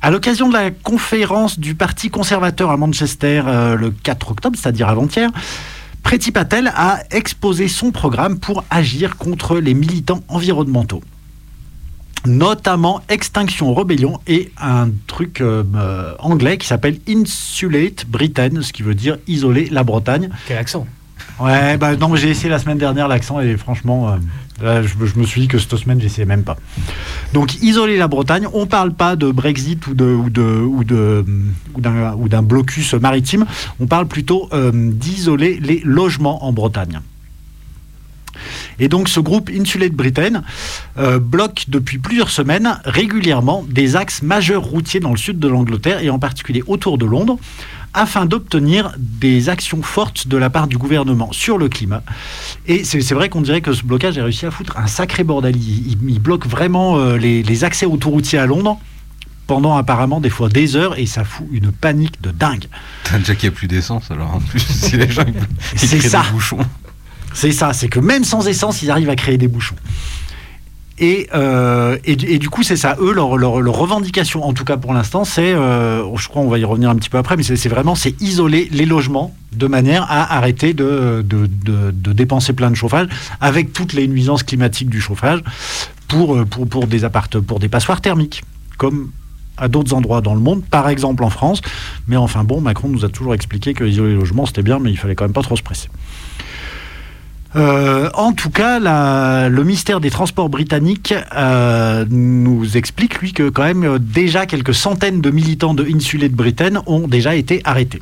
À 0.01 0.11
l'occasion 0.11 0.49
de 0.49 0.53
la 0.53 0.71
conférence 0.71 1.59
du 1.59 1.75
Parti 1.75 2.09
conservateur 2.09 2.71
à 2.71 2.77
Manchester 2.77 3.43
euh, 3.45 3.75
le 3.75 3.91
4 3.91 4.31
octobre, 4.31 4.57
c'est-à-dire 4.59 4.89
avant-hier, 4.89 5.29
Preti 6.01 6.31
Patel 6.31 6.73
a 6.75 6.99
exposé 7.11 7.69
son 7.69 7.91
programme 7.91 8.39
pour 8.39 8.65
agir 8.69 9.15
contre 9.15 9.59
les 9.59 9.73
militants 9.73 10.21
environnementaux 10.27 11.01
notamment 12.25 13.01
Extinction 13.09 13.73
Rebellion 13.73 14.19
et 14.27 14.51
un 14.57 14.89
truc 15.07 15.41
euh, 15.41 15.63
euh, 15.75 16.13
anglais 16.19 16.57
qui 16.57 16.67
s'appelle 16.67 16.99
Insulate 17.07 18.05
Britain, 18.07 18.61
ce 18.61 18.71
qui 18.71 18.83
veut 18.83 18.95
dire 18.95 19.17
isoler 19.27 19.67
la 19.69 19.83
Bretagne. 19.83 20.29
Quel 20.47 20.57
accent? 20.57 20.87
Ouais, 21.39 21.77
bah 21.77 21.95
non, 21.95 22.15
j'ai 22.15 22.29
essayé 22.29 22.49
la 22.49 22.59
semaine 22.59 22.77
dernière 22.77 23.07
l'accent 23.07 23.39
et 23.39 23.57
franchement, 23.57 24.09
euh, 24.09 24.81
là, 24.81 24.83
je, 24.83 25.19
me 25.19 25.25
suis 25.25 25.41
dit 25.41 25.47
que 25.47 25.57
cette 25.57 25.75
semaine, 25.75 25.99
j'essayais 25.99 26.25
même 26.25 26.43
pas. 26.43 26.57
Donc, 27.33 27.61
isoler 27.61 27.97
la 27.97 28.07
Bretagne, 28.07 28.47
on 28.53 28.65
parle 28.65 28.93
pas 28.93 29.15
de 29.15 29.31
Brexit 29.31 29.87
ou 29.87 29.93
de 29.93 30.05
ou 30.05 30.29
de 30.29 30.43
ou 30.43 30.83
de 30.83 31.25
ou 31.75 32.29
d'un 32.29 32.43
blocus 32.43 32.93
maritime, 32.93 33.45
on 33.79 33.87
parle 33.87 34.07
plutôt 34.07 34.47
euh, 34.53 34.71
d'isoler 34.73 35.59
les 35.59 35.81
logements 35.83 36.45
en 36.45 36.53
Bretagne. 36.53 36.99
Et 38.79 38.87
donc 38.87 39.09
ce 39.09 39.19
groupe 39.19 39.49
Insulate 39.53 39.93
Britain 39.93 40.43
euh, 40.97 41.19
bloque 41.19 41.65
depuis 41.67 41.99
plusieurs 41.99 42.29
semaines 42.29 42.79
régulièrement 42.85 43.63
des 43.69 43.95
axes 43.95 44.21
majeurs 44.21 44.63
routiers 44.63 44.99
dans 44.99 45.11
le 45.11 45.17
sud 45.17 45.39
de 45.39 45.47
l'Angleterre 45.47 46.01
et 46.01 46.09
en 46.09 46.19
particulier 46.19 46.63
autour 46.67 46.97
de 46.97 47.05
Londres 47.05 47.37
afin 47.93 48.25
d'obtenir 48.25 48.93
des 48.97 49.49
actions 49.49 49.81
fortes 49.83 50.27
de 50.27 50.37
la 50.37 50.49
part 50.49 50.67
du 50.67 50.77
gouvernement 50.77 51.31
sur 51.31 51.57
le 51.57 51.69
climat. 51.69 52.03
Et 52.67 52.83
c'est 52.83 53.13
vrai 53.13 53.29
qu'on 53.29 53.41
dirait 53.41 53.61
que 53.61 53.73
ce 53.73 53.83
blocage 53.83 54.17
a 54.17 54.23
réussi 54.23 54.45
à 54.45 54.51
foutre 54.51 54.77
un 54.77 54.87
sacré 54.87 55.23
bordel. 55.23 55.55
Il, 55.55 56.19
bloque 56.19 56.47
vraiment 56.47 56.97
euh, 56.97 57.17
les, 57.17 57.43
les 57.43 57.63
accès 57.63 57.85
autoroutiers 57.85 58.39
à 58.39 58.45
Londres 58.45 58.79
pendant 59.47 59.75
apparemment 59.75 60.21
des 60.21 60.29
fois 60.29 60.49
des 60.49 60.75
heures 60.75 60.97
et 60.97 61.05
ça 61.05 61.23
fout 61.25 61.45
une 61.51 61.71
panique 61.71 62.21
de 62.21 62.31
dingue. 62.31 62.65
T'as 63.03 63.17
déjà 63.19 63.35
qu'il 63.35 63.49
n'y 63.49 63.55
a 63.55 63.57
plus 63.57 63.67
d'essence, 63.67 64.09
alors 64.09 64.35
en 64.35 64.39
plus, 64.39 64.59
si 64.67 64.95
les 64.97 65.09
gens 65.09 65.23
ils, 65.27 65.33
ils 65.73 65.79
C'est 65.79 65.97
créent 65.97 66.09
ça. 66.09 66.23
des 66.23 66.31
bouchons. 66.31 66.59
C'est 67.33 67.51
ça, 67.51 67.73
c'est 67.73 67.89
que 67.89 67.99
même 67.99 68.23
sans 68.23 68.47
essence, 68.47 68.81
ils 68.83 68.91
arrivent 68.91 69.09
à 69.09 69.15
créer 69.15 69.37
des 69.37 69.47
bouchons. 69.47 69.75
Et, 70.99 71.27
euh, 71.33 71.97
et, 72.05 72.11
et 72.11 72.37
du 72.37 72.49
coup, 72.49 72.61
c'est 72.61 72.75
ça. 72.75 72.95
Eux, 73.01 73.13
leur, 73.13 73.35
leur- 73.37 73.53
revendication, 73.53 74.43
en 74.45 74.53
tout 74.53 74.63
cas 74.63 74.77
pour 74.77 74.93
l'instant, 74.93 75.25
c'est, 75.25 75.53
euh, 75.53 76.03
je 76.17 76.27
crois, 76.27 76.43
on 76.43 76.49
va 76.49 76.59
y 76.59 76.63
revenir 76.65 76.89
un 76.91 76.95
petit 76.95 77.09
peu 77.09 77.17
après, 77.17 77.35
mais 77.35 77.41
c'est 77.43 77.55
c'est 77.55 77.69
vraiment, 77.69 77.95
c'est 77.95 78.19
isoler 78.21 78.69
les 78.71 78.85
logements 78.85 79.35
de 79.53 79.65
manière 79.67 80.03
à 80.03 80.35
arrêter 80.37 80.73
de, 80.73 81.25
de, 81.27 81.47
de- 81.47 81.91
de 81.91 82.13
dépenser 82.13 82.53
plein 82.53 82.69
de 82.69 82.75
chauffage 82.75 83.07
avec 83.41 83.73
toutes 83.73 83.93
les 83.93 84.07
nuisances 84.07 84.43
climatiques 84.43 84.89
du 84.89 85.01
chauffage 85.01 85.41
pour, 86.07 86.35
euh, 86.35 86.45
pour, 86.45 86.67
pour 86.67 86.85
des 86.85 87.03
appart, 87.05 87.39
pour 87.39 87.59
des 87.59 87.69
passoires 87.69 87.99
thermiques, 87.99 88.43
comme 88.77 89.09
à 89.57 89.67
d'autres 89.67 89.93
endroits 89.95 90.21
dans 90.21 90.33
le 90.35 90.39
monde, 90.41 90.63
par 90.63 90.89
exemple 90.89 91.23
en 91.23 91.29
France. 91.31 91.61
Mais 92.07 92.17
enfin 92.17 92.43
bon, 92.43 92.61
Macron 92.61 92.89
nous 92.89 93.03
a 93.03 93.09
toujours 93.09 93.33
expliqué 93.33 93.73
que 93.73 93.83
isoler 93.83 94.09
les 94.11 94.15
logements, 94.15 94.45
c'était 94.45 94.63
bien, 94.63 94.77
mais 94.79 94.91
il 94.91 94.97
fallait 94.97 95.15
quand 95.15 95.25
même 95.25 95.33
pas 95.33 95.41
trop 95.43 95.55
se 95.57 95.63
presser. 95.63 95.89
Euh, 97.55 98.09
en 98.13 98.33
tout 98.33 98.49
cas, 98.49 98.79
le 98.79 99.63
ministère 99.63 99.99
des 99.99 100.09
Transports 100.09 100.49
britannique 100.49 101.13
euh, 101.35 102.05
nous 102.09 102.77
explique, 102.77 103.19
lui, 103.19 103.33
que 103.33 103.49
quand 103.49 103.63
même 103.63 103.83
euh, 103.83 103.99
déjà 103.99 104.45
quelques 104.45 104.73
centaines 104.73 105.21
de 105.21 105.29
militants 105.29 105.73
de 105.73 105.85
Insulés 105.85 106.29
de 106.29 106.35
Britain 106.35 106.81
ont 106.87 107.07
déjà 107.07 107.35
été 107.35 107.61
arrêtés. 107.63 108.01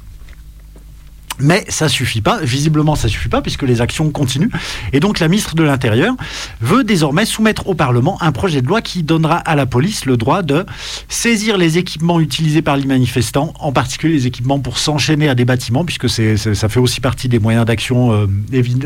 Mais 1.41 1.65
ça 1.69 1.89
suffit 1.89 2.21
pas, 2.21 2.39
visiblement 2.41 2.95
ça 2.95 3.08
suffit 3.08 3.30
pas 3.30 3.41
puisque 3.41 3.63
les 3.63 3.82
actions 3.82 4.10
continuent. 4.12 4.51
Et 4.93 4.99
donc 4.99 5.19
la 5.19 5.27
ministre 5.27 5.56
de 5.56 5.63
l'Intérieur 5.63 6.15
veut 6.62 6.84
désormais 6.84 7.25
soumettre 7.25 7.67
au 7.67 7.73
Parlement 7.73 8.21
un 8.21 8.32
projet 8.32 8.62
de 8.62 8.67
loi 8.67 8.82
qui 8.82 9.04
donnera 9.04 9.38
à 9.38 9.56
la 9.56 9.65
police 9.65 10.06
le 10.06 10.17
droit 10.17 10.41
de 10.41 10.65
saisir 11.10 11.58
les 11.58 11.77
équipements 11.77 12.19
utilisés 12.19 12.62
par 12.62 12.77
les 12.77 12.86
manifestants, 12.86 13.54
en 13.60 13.71
particulier 13.71 14.13
les 14.13 14.27
équipements 14.27 14.60
pour 14.60 14.77
s'enchaîner 14.77 15.30
à 15.30 15.36
des 15.36 15.45
bâtiments, 15.45 15.86
puisque 15.86 16.10
c'est, 16.10 16.38
ça 16.38 16.69
fait 16.69 16.80
aussi 16.80 17.01
partie 17.01 17.27
des 17.27 17.39
moyens 17.39 17.65
d'action, 17.65 18.13
euh, 18.13 18.27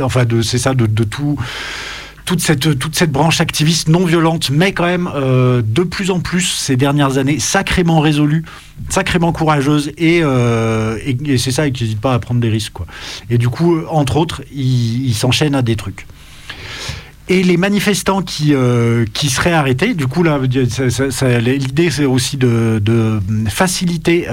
enfin 0.02 0.26
de, 0.26 0.42
c'est 0.42 0.58
ça, 0.58 0.74
de 0.74 1.04
tout 1.04 1.38
toute 2.26 2.42
cette, 2.42 2.78
toute 2.80 2.96
cette 2.96 3.12
branche 3.12 3.40
activiste 3.40 3.88
non 3.88 4.04
violente, 4.04 4.50
mais 4.50 4.74
quand 4.74 4.86
même 4.86 5.10
euh, 5.16 5.62
de 5.64 5.84
plus 5.84 6.10
en 6.10 6.20
plus 6.20 6.42
ces 6.42 6.76
dernières 6.76 7.18
années 7.18 7.40
sacrément 7.40 8.00
résolue, 8.00 8.44
sacrément 8.90 9.32
courageuse, 9.32 9.92
et, 9.98 10.22
euh, 10.24 10.98
c'est 11.38 11.52
ça, 11.52 11.68
et 11.68 11.72
qui 11.72 11.84
n'hésite 11.84 12.02
pas 12.02 12.14
à 12.14 12.20
prendre 12.20 12.42
des 12.42 12.50
risques. 12.50 12.74
Quoi. 12.74 12.88
Et 13.30 13.38
du 13.38 13.48
coup, 13.48 13.76
euh, 13.76 13.86
entre 13.90 14.18
autres, 14.18 14.42
ils 14.52 15.06
ils 15.06 15.14
s'enchaînent 15.14 15.56
à 15.56 15.62
des 15.62 15.76
trucs. 15.76 16.08
Et 17.28 17.42
les 17.42 17.58
manifestants 17.58 18.22
qui, 18.22 18.54
qui 19.14 19.30
seraient 19.30 19.54
arrêtés, 19.54 19.96
du 19.96 20.06
coup, 20.06 20.22
là, 20.22 20.40
l'idée, 20.40 21.90
c'est 21.90 22.06
aussi 22.06 22.38
de, 22.38 23.20
faciliter 23.50 24.28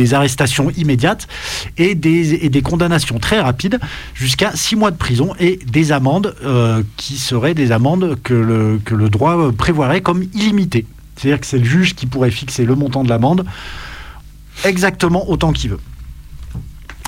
des 0.00 0.14
arrestations 0.14 0.70
immédiates 0.70 1.28
et 1.76 1.94
des, 1.94 2.44
et 2.44 2.48
des 2.48 2.62
condamnations 2.62 3.18
très 3.18 3.40
rapides 3.40 3.78
jusqu'à 4.14 4.52
six 4.54 4.76
mois 4.76 4.90
de 4.90 4.96
prison 4.96 5.34
et 5.38 5.58
des 5.66 5.92
amendes 5.92 6.34
euh, 6.42 6.82
qui 6.96 7.16
seraient 7.18 7.54
des 7.54 7.70
amendes 7.70 8.16
que 8.22 8.34
le, 8.34 8.80
que 8.84 8.94
le 8.94 9.10
droit 9.10 9.52
prévoirait 9.52 10.00
comme 10.00 10.22
illimitées. 10.34 10.86
C'est-à-dire 11.16 11.40
que 11.40 11.46
c'est 11.46 11.58
le 11.58 11.64
juge 11.64 11.94
qui 11.94 12.06
pourrait 12.06 12.30
fixer 12.30 12.64
le 12.64 12.74
montant 12.74 13.04
de 13.04 13.10
l'amende 13.10 13.44
exactement 14.64 15.28
autant 15.28 15.52
qu'il 15.52 15.70
veut. 15.70 15.80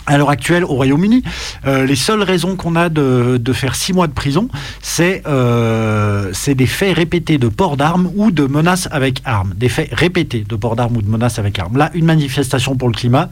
À 0.07 0.19
l'heure 0.19 0.31
actuelle, 0.31 0.65
au 0.65 0.75
Royaume-Uni, 0.75 1.23
euh, 1.67 1.87
les 1.87 1.95
seules 1.95 2.23
raisons 2.23 2.57
qu'on 2.57 2.75
a 2.75 2.89
de, 2.89 3.53
faire 3.53 3.75
six 3.75 3.93
mois 3.93 4.09
de 4.09 4.13
prison, 4.13 4.49
c'est 4.81 5.23
euh, 5.27 6.31
c'est 6.33 6.55
des 6.55 6.67
faits 6.67 6.97
répétés 6.97 7.39
de 7.39 7.49
port 7.49 7.77
d'armes 7.77 8.11
ou 8.17 8.31
de 8.31 8.45
menaces 8.47 8.89
avec 8.91 9.23
armes. 9.25 9.53
Des 9.55 9.69
faits 9.69 9.91
répétés 9.93 10.45
de 10.49 10.57
port 10.57 10.75
d'armes 10.75 10.97
ou 10.97 11.03
de 11.03 11.09
menaces 11.09 11.39
avec 11.39 11.59
armes. 11.59 11.77
Là, 11.77 11.91
une 11.95 12.05
manifestation 12.05 12.77
pour 12.77 12.89
le 12.89 12.95
climat, 12.95 13.29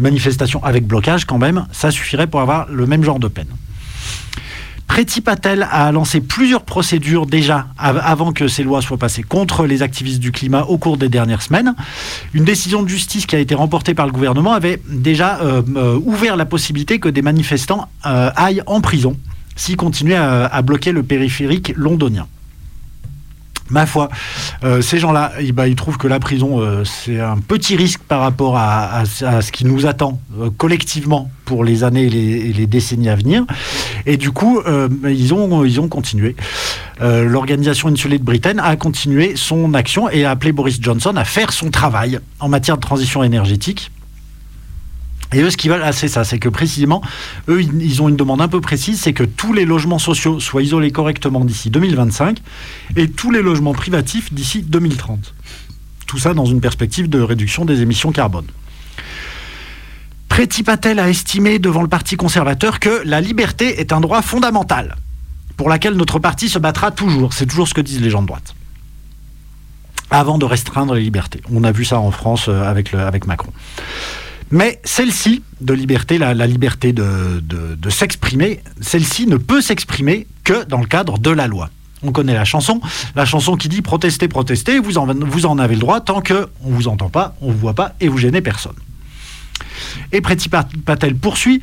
manifestation 0.00 0.64
avec 0.64 0.86
blocage 0.86 1.26
quand 1.26 1.38
même, 1.38 1.66
ça 1.70 1.90
suffirait 1.90 2.26
pour 2.26 2.40
avoir 2.40 2.66
le 2.68 2.86
même 2.86 3.04
genre 3.04 3.20
de 3.20 3.28
peine. 3.28 3.48
Preti 4.90 5.20
Patel 5.20 5.68
a 5.70 5.92
lancé 5.92 6.20
plusieurs 6.20 6.62
procédures 6.62 7.24
déjà 7.26 7.68
av- 7.78 8.00
avant 8.04 8.32
que 8.32 8.48
ces 8.48 8.64
lois 8.64 8.82
soient 8.82 8.98
passées 8.98 9.22
contre 9.22 9.64
les 9.64 9.82
activistes 9.82 10.18
du 10.18 10.32
climat 10.32 10.62
au 10.64 10.78
cours 10.78 10.96
des 10.96 11.08
dernières 11.08 11.42
semaines. 11.42 11.76
Une 12.34 12.42
décision 12.42 12.82
de 12.82 12.88
justice 12.88 13.24
qui 13.24 13.36
a 13.36 13.38
été 13.38 13.54
remportée 13.54 13.94
par 13.94 14.06
le 14.06 14.10
gouvernement 14.12 14.52
avait 14.52 14.82
déjà 14.88 15.38
euh, 15.42 15.62
euh, 15.76 15.96
ouvert 16.04 16.34
la 16.34 16.44
possibilité 16.44 16.98
que 16.98 17.08
des 17.08 17.22
manifestants 17.22 17.86
euh, 18.04 18.32
aillent 18.34 18.64
en 18.66 18.80
prison 18.80 19.16
s'ils 19.54 19.76
continuaient 19.76 20.16
à 20.16 20.60
bloquer 20.62 20.90
le 20.90 21.04
périphérique 21.04 21.72
londonien. 21.76 22.26
Ma 23.70 23.86
foi, 23.86 24.08
euh, 24.64 24.82
ces 24.82 24.98
gens-là, 24.98 25.32
ben, 25.54 25.66
ils 25.66 25.76
trouvent 25.76 25.98
que 25.98 26.08
la 26.08 26.18
prison, 26.18 26.60
euh, 26.60 26.84
c'est 26.84 27.20
un 27.20 27.38
petit 27.38 27.76
risque 27.76 28.00
par 28.00 28.20
rapport 28.20 28.56
à, 28.56 29.04
ce 29.06 29.52
qui 29.52 29.64
nous 29.64 29.86
attend 29.86 30.20
euh, 30.40 30.50
collectivement 30.56 31.30
pour 31.44 31.64
les 31.64 31.84
années 31.84 32.04
et 32.04 32.52
les, 32.52 32.66
décennies 32.66 33.08
à 33.08 33.16
venir. 33.16 33.44
Et 34.06 34.16
du 34.16 34.30
coup, 34.30 34.60
euh, 34.66 34.88
ils, 35.04 35.34
ont, 35.34 35.64
ils 35.64 35.80
ont 35.80 35.88
continué. 35.88 36.36
L'organisation 37.00 37.88
insulée 37.88 38.18
de 38.18 38.24
Britain 38.24 38.58
a 38.58 38.76
continué 38.76 39.32
son 39.34 39.72
action 39.72 40.10
et 40.10 40.26
a 40.26 40.32
appelé 40.32 40.52
Boris 40.52 40.78
Johnson 40.82 41.14
à 41.16 41.24
faire 41.24 41.50
son 41.50 41.70
travail 41.70 42.20
en 42.40 42.48
matière 42.48 42.76
de 42.76 42.82
transition 42.82 43.22
énergétique. 43.22 43.90
Et 45.32 45.42
eux, 45.42 45.50
ce 45.50 45.56
qu'ils 45.56 45.70
veulent, 45.70 45.82
ah, 45.84 45.92
c'est 45.92 46.08
ça, 46.08 46.24
c'est 46.24 46.38
que 46.38 46.48
précisément, 46.48 47.02
eux, 47.48 47.62
ils 47.62 48.02
ont 48.02 48.08
une 48.08 48.16
demande 48.16 48.40
un 48.40 48.48
peu 48.48 48.60
précise, 48.60 49.00
c'est 49.00 49.12
que 49.12 49.22
tous 49.22 49.52
les 49.52 49.64
logements 49.64 49.98
sociaux 49.98 50.40
soient 50.40 50.62
isolés 50.62 50.90
correctement 50.90 51.44
d'ici 51.44 51.70
2025 51.70 52.38
et 52.96 53.08
tous 53.08 53.30
les 53.30 53.42
logements 53.42 53.74
privatifs 53.74 54.32
d'ici 54.32 54.62
2030. 54.62 55.34
Tout 56.06 56.18
ça 56.18 56.34
dans 56.34 56.46
une 56.46 56.60
perspective 56.60 57.08
de 57.08 57.20
réduction 57.20 57.64
des 57.64 57.82
émissions 57.82 58.10
carbone. 58.10 58.46
Preti 60.28 60.62
Patel 60.62 60.98
a 60.98 61.08
estimé 61.08 61.58
devant 61.58 61.82
le 61.82 61.88
Parti 61.88 62.16
conservateur 62.16 62.80
que 62.80 63.02
la 63.04 63.20
liberté 63.20 63.80
est 63.80 63.92
un 63.92 64.00
droit 64.00 64.22
fondamental 64.22 64.96
pour 65.56 65.68
laquelle 65.68 65.94
notre 65.94 66.18
parti 66.18 66.48
se 66.48 66.58
battra 66.58 66.90
toujours. 66.90 67.34
C'est 67.34 67.46
toujours 67.46 67.68
ce 67.68 67.74
que 67.74 67.80
disent 67.80 68.00
les 68.00 68.10
gens 68.10 68.22
de 68.22 68.28
droite. 68.28 68.54
Avant 70.10 70.38
de 70.38 70.46
restreindre 70.46 70.94
les 70.94 71.02
libertés. 71.02 71.42
On 71.52 71.64
a 71.64 71.72
vu 71.72 71.84
ça 71.84 72.00
en 72.00 72.10
France 72.10 72.48
euh, 72.48 72.62
avec, 72.62 72.94
avec 72.94 73.26
Macron. 73.26 73.52
Mais 74.50 74.80
celle-ci, 74.84 75.42
de 75.60 75.74
liberté, 75.74 76.18
la, 76.18 76.34
liberté 76.46 76.92
de, 76.92 77.90
s'exprimer, 77.90 78.60
celle-ci 78.80 79.26
ne 79.26 79.36
peut 79.36 79.60
s'exprimer 79.60 80.26
que 80.44 80.64
dans 80.64 80.80
le 80.80 80.86
cadre 80.86 81.18
de 81.18 81.30
la 81.30 81.46
loi. 81.46 81.70
On 82.02 82.12
connaît 82.12 82.34
la 82.34 82.46
chanson, 82.46 82.80
la 83.14 83.26
chanson 83.26 83.56
qui 83.56 83.68
dit 83.68 83.82
protestez, 83.82 84.26
protestez, 84.26 84.78
vous 84.78 84.96
en, 84.96 85.58
avez 85.58 85.74
le 85.74 85.80
droit 85.80 86.00
tant 86.00 86.22
que 86.22 86.48
on 86.64 86.70
vous 86.70 86.88
entend 86.88 87.10
pas, 87.10 87.36
on 87.42 87.52
vous 87.52 87.58
voit 87.58 87.74
pas 87.74 87.94
et 88.00 88.08
vous 88.08 88.16
gênez 88.16 88.40
personne. 88.40 88.76
Et 90.10 90.20
Preti 90.20 90.48
Pat- 90.48 90.70
Patel 90.84 91.14
poursuit. 91.14 91.60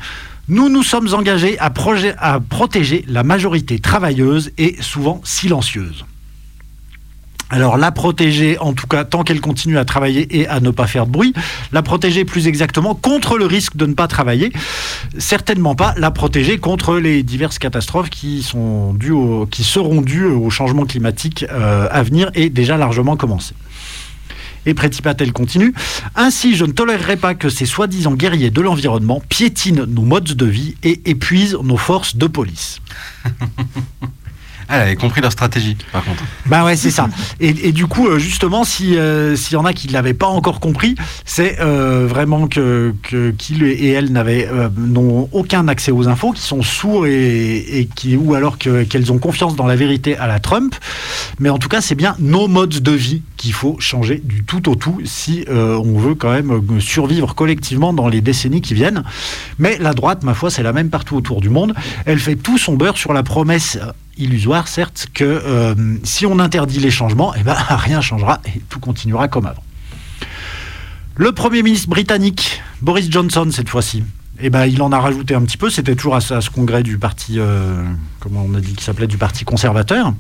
Nous 0.48 0.70
nous 0.70 0.84
sommes 0.84 1.14
engagés 1.14 1.58
à 1.60 1.70
protéger 1.70 3.04
la 3.08 3.24
majorité 3.24 3.80
travailleuse 3.80 4.52
et 4.58 4.78
souvent 4.80 5.20
silencieuse. 5.26 6.06
Alors 7.50 7.78
la 7.78 7.92
protéger, 7.92 8.58
en 8.60 8.74
tout 8.74 8.88
cas 8.88 9.06
tant 9.06 9.24
qu'elle 9.24 9.40
continue 9.40 9.78
à 9.78 9.86
travailler 9.86 10.40
et 10.40 10.48
à 10.48 10.60
ne 10.60 10.70
pas 10.70 10.86
faire 10.86 11.06
de 11.06 11.12
bruit, 11.12 11.34
la 11.72 11.82
protéger 11.82 12.26
plus 12.26 12.48
exactement 12.48 12.94
contre 12.94 13.38
le 13.38 13.46
risque 13.46 13.78
de 13.78 13.86
ne 13.86 13.94
pas 13.94 14.08
travailler, 14.08 14.52
certainement 15.18 15.76
pas 15.76 15.94
la 15.98 16.12
protéger 16.12 16.58
contre 16.58 16.98
les 16.98 17.24
diverses 17.24 17.58
catastrophes 17.58 18.10
qui, 18.10 18.44
sont 18.44 18.94
dues 18.94 19.14
qui 19.50 19.64
seront 19.64 20.02
dues 20.02 20.26
au 20.26 20.50
changement 20.50 20.86
climatique 20.86 21.46
euh, 21.50 21.88
à 21.90 22.04
venir 22.04 22.32
et 22.36 22.50
déjà 22.50 22.76
largement 22.76 23.16
commencé. 23.16 23.54
Et 24.66 24.74
Preti 24.74 25.02
Patel 25.02 25.32
continue. 25.32 25.74
Ainsi, 26.16 26.58
je 26.58 26.66
ne 26.66 26.74
tolérerai 26.74 27.16
pas 27.16 27.36
que 27.36 27.48
ces 27.48 27.66
soi-disant 27.66 28.16
guerriers 28.16 28.52
de 28.52 28.60
l'environnement 28.60 29.22
piétinent 29.30 29.86
nos 29.88 30.02
modes 30.02 30.34
de 30.34 30.46
vie 30.46 30.76
et 30.84 31.10
épuisent 31.10 31.58
nos 31.64 31.78
forces 31.78 32.18
de 32.18 32.28
police. 32.28 32.82
Elle 34.70 34.82
avait 34.82 34.96
compris 34.96 35.22
leur 35.22 35.32
stratégie, 35.32 35.78
par 35.92 36.04
contre. 36.04 36.24
Bah 36.46 36.66
ouais, 36.66 36.76
c'est 36.76 36.92
ça. 36.92 37.10
Et, 37.40 37.72
du 37.72 37.88
coup, 37.88 38.08
euh, 38.08 38.20
justement, 38.20 38.64
si, 38.64 38.98
euh, 38.98 39.36
s'il 39.36 39.54
y 39.54 39.56
en 39.58 39.66
a 39.66 39.74
qui 39.74 39.88
ne 39.88 39.94
l'avaient 39.94 40.14
pas 40.14 40.28
encore 40.28 40.60
compris, 40.60 40.96
c'est 41.26 41.60
euh, 41.60 42.06
vraiment 42.08 42.48
que, 42.48 42.94
qu'ils 43.38 43.64
et 43.64 43.90
elles 43.90 44.12
n'avaient 44.12 44.50
n'ont 44.78 45.30
aucun 45.32 45.68
accès 45.68 45.92
aux 45.92 46.08
infos, 46.08 46.32
qui 46.32 46.42
sont 46.42 46.62
sourds 46.62 47.06
et, 47.06 47.88
qui 47.96 48.16
ou 48.16 48.34
alors 48.34 48.58
que, 48.58 48.84
qu'elles 48.84 49.12
ont 49.12 49.20
confiance 49.20 49.56
dans 49.56 49.66
la 49.66 49.76
vérité 49.76 50.18
à 50.18 50.28
la 50.28 50.40
Trump. 50.40 50.76
Mais 51.40 51.50
en 51.50 51.58
tout 51.58 51.70
cas, 51.70 51.82
c'est 51.82 51.96
bien 51.96 52.16
nos 52.20 52.48
modes 52.48 52.80
de 52.82 52.92
vie 52.92 53.22
qu'il 53.38 53.54
faut 53.54 53.78
changer 53.80 54.22
du 54.24 54.44
tout 54.44 54.68
au 54.70 54.76
tout 54.76 55.00
si 55.06 55.46
euh, 55.48 55.78
on 55.78 55.98
veut 55.98 56.16
quand 56.16 56.32
même 56.32 56.52
euh, 56.52 56.80
survivre 56.80 57.36
collectivement 57.36 57.94
dans 57.94 58.08
les 58.08 58.20
décennies 58.20 58.62
qui 58.62 58.74
viennent. 58.74 59.04
Mais 59.60 59.78
la 59.78 59.94
droite, 59.94 60.24
ma 60.24 60.34
foi, 60.34 60.50
c'est 60.50 60.64
la 60.64 60.74
même 60.74 60.90
partout 60.90 61.16
autour 61.16 61.40
du 61.40 61.50
monde. 61.50 61.74
Elle 62.06 62.20
fait 62.20 62.36
tout 62.36 62.58
son 62.58 62.74
beurre 62.76 62.98
sur 62.98 63.14
la 63.14 63.24
promesse 63.24 63.78
illusoire, 64.18 64.68
certes, 64.68 65.08
que 65.14 65.24
euh, 65.24 65.76
si 66.04 66.26
on 66.26 66.40
interdit 66.40 66.80
les 66.80 66.92
changements, 66.92 67.34
eh 67.36 67.44
ben, 67.44 67.54
rien 67.70 68.02
changera 68.02 68.42
et 68.48 68.60
tout 68.70 68.80
continuera 68.80 69.28
comme 69.28 69.46
avant. 69.46 69.64
Le 71.16 71.32
Premier 71.32 71.64
ministre 71.64 71.90
britannique, 71.90 72.62
Boris 72.82 73.10
Johnson, 73.10 73.48
cette 73.52 73.70
fois-ci, 73.70 74.04
eh 74.40 74.50
ben, 74.50 74.66
il 74.66 74.82
en 74.82 74.92
a 74.92 75.00
rajouté 75.00 75.34
un 75.36 75.42
petit 75.42 75.58
peu. 75.58 75.70
C'était 75.70 75.96
toujours 75.96 76.16
à, 76.16 76.22
ce- 76.22 76.50
congrès 76.50 76.84
du 76.84 76.98
parti, 76.98 77.40
on 77.40 78.54
a 78.56 78.60
dit 78.60 78.74
qu'il 78.74 78.82
s'appelait, 78.82 79.08
du 79.08 79.18
parti 79.18 79.46
conservateur. 79.46 80.14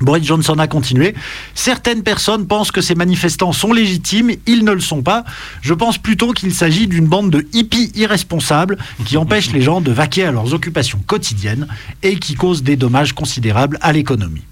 Boris 0.00 0.24
Johnson 0.24 0.58
a 0.58 0.66
continué. 0.66 1.14
Certaines 1.54 2.02
personnes 2.02 2.46
pensent 2.46 2.70
que 2.70 2.80
ces 2.80 2.94
manifestants 2.94 3.52
sont 3.52 3.72
légitimes, 3.72 4.32
ils 4.46 4.64
ne 4.64 4.72
le 4.72 4.80
sont 4.80 5.02
pas. 5.02 5.24
Je 5.62 5.74
pense 5.74 5.98
plutôt 5.98 6.32
qu'il 6.32 6.54
s'agit 6.54 6.86
d'une 6.86 7.06
bande 7.06 7.30
de 7.30 7.46
hippies 7.52 7.92
irresponsables 7.94 8.76
qui 9.04 9.16
empêchent 9.16 9.52
les 9.52 9.62
gens 9.62 9.80
de 9.80 9.92
vaquer 9.92 10.24
à 10.24 10.32
leurs 10.32 10.54
occupations 10.54 11.00
quotidiennes 11.06 11.66
et 12.02 12.16
qui 12.16 12.34
causent 12.34 12.62
des 12.62 12.76
dommages 12.76 13.12
considérables 13.12 13.78
à 13.80 13.92
l'économie. 13.92 14.42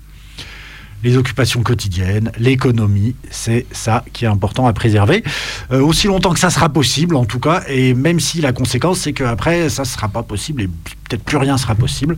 Les 1.05 1.19
occupations 1.19 1.63
quotidiennes, 1.63 2.33
l'économie, 2.39 3.15
c'est 3.31 3.67
ça 3.73 4.07
qui 4.15 4.25
est 4.25 4.29
important 4.29 4.67
à 4.67 4.73
préserver. 4.73 5.23
Euh, 5.71 5.83
aussi 5.83 6.07
longtemps 6.07 6.33
que 6.33 6.39
ça 6.39 6.49
sera 6.49 6.71
possible, 6.71 7.15
en 7.17 7.27
tout 7.27 7.41
cas, 7.41 7.63
et 7.69 7.93
même 7.93 8.21
si 8.21 8.41
la 8.41 8.55
conséquence, 8.55 9.01
c'est 9.01 9.13
qu'après, 9.13 9.69
ça 9.69 9.83
ne 9.83 9.87
sera 9.87 10.09
pas 10.09 10.23
possible 10.23 10.63
et 10.63 10.67
peut-être 10.67 11.23
plus 11.23 11.37
rien 11.37 11.59
sera 11.59 11.75
possible. 11.75 12.17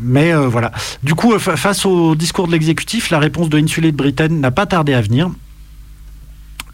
Mais 0.00 0.32
euh, 0.34 0.48
voilà. 0.48 0.72
Du 1.02 1.14
coup, 1.14 1.32
euh, 1.32 1.38
fa- 1.38 1.56
face 1.56 1.84
au 1.86 2.14
discours 2.14 2.46
de 2.46 2.52
l'exécutif, 2.52 3.10
la 3.10 3.18
réponse 3.18 3.48
de 3.48 3.58
Insulé 3.58 3.92
de 3.92 3.96
Britain 3.96 4.28
n'a 4.28 4.50
pas 4.50 4.66
tardé 4.66 4.94
à 4.94 5.00
venir. 5.00 5.30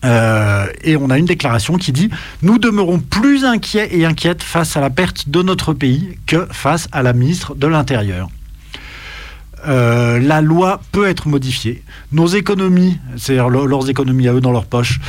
Euh, 0.04 0.66
et 0.82 0.96
on 0.96 1.10
a 1.10 1.18
une 1.18 1.26
déclaration 1.26 1.76
qui 1.76 1.92
dit 1.92 2.08
Nous 2.42 2.58
demeurons 2.58 2.98
plus 3.00 3.44
inquiets 3.44 3.88
et 3.94 4.06
inquiètes 4.06 4.42
face 4.42 4.76
à 4.76 4.80
la 4.80 4.88
perte 4.88 5.28
de 5.28 5.42
notre 5.42 5.74
pays 5.74 6.16
que 6.26 6.46
face 6.50 6.88
à 6.92 7.02
la 7.02 7.12
ministre 7.12 7.54
de 7.54 7.66
l'Intérieur. 7.66 8.28
La 9.66 10.40
loi 10.40 10.80
peut 10.90 11.06
être 11.06 11.28
modifiée. 11.28 11.82
Nos 12.12 12.26
économies, 12.28 12.98
c'est-à-dire 13.18 13.50
le- 13.50 13.66
leurs 13.66 13.90
économies 13.90 14.26
à 14.26 14.32
eux 14.32 14.40
dans 14.40 14.52
leur 14.52 14.64
poche, 14.64 15.00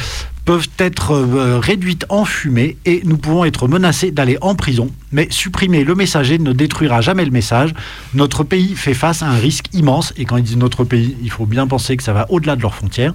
peuvent 0.45 0.69
être 0.79 1.11
euh, 1.11 1.59
réduites 1.59 2.05
en 2.09 2.25
fumée 2.25 2.77
et 2.85 3.01
nous 3.05 3.17
pouvons 3.17 3.45
être 3.45 3.67
menacés 3.67 4.11
d'aller 4.11 4.37
en 4.41 4.55
prison. 4.55 4.89
Mais 5.11 5.27
supprimer 5.29 5.83
le 5.83 5.95
messager 5.95 6.39
ne 6.39 6.51
détruira 6.53 7.01
jamais 7.01 7.25
le 7.25 7.31
message. 7.31 7.73
Notre 8.13 8.43
pays 8.43 8.75
fait 8.75 8.93
face 8.93 9.21
à 9.21 9.27
un 9.27 9.37
risque 9.37 9.65
immense 9.73 10.13
et 10.17 10.25
quand 10.25 10.37
ils 10.37 10.43
disent 10.43 10.57
notre 10.57 10.83
pays, 10.83 11.15
il 11.21 11.29
faut 11.29 11.45
bien 11.45 11.67
penser 11.67 11.97
que 11.97 12.03
ça 12.03 12.13
va 12.13 12.25
au-delà 12.29 12.55
de 12.55 12.61
leurs 12.61 12.75
frontières. 12.75 13.13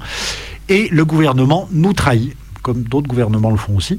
Et 0.68 0.89
le 0.91 1.05
gouvernement 1.05 1.68
nous 1.72 1.93
trahit 1.93 2.37
comme 2.62 2.83
d'autres 2.83 3.07
gouvernements 3.07 3.51
le 3.51 3.57
font 3.57 3.77
aussi. 3.77 3.97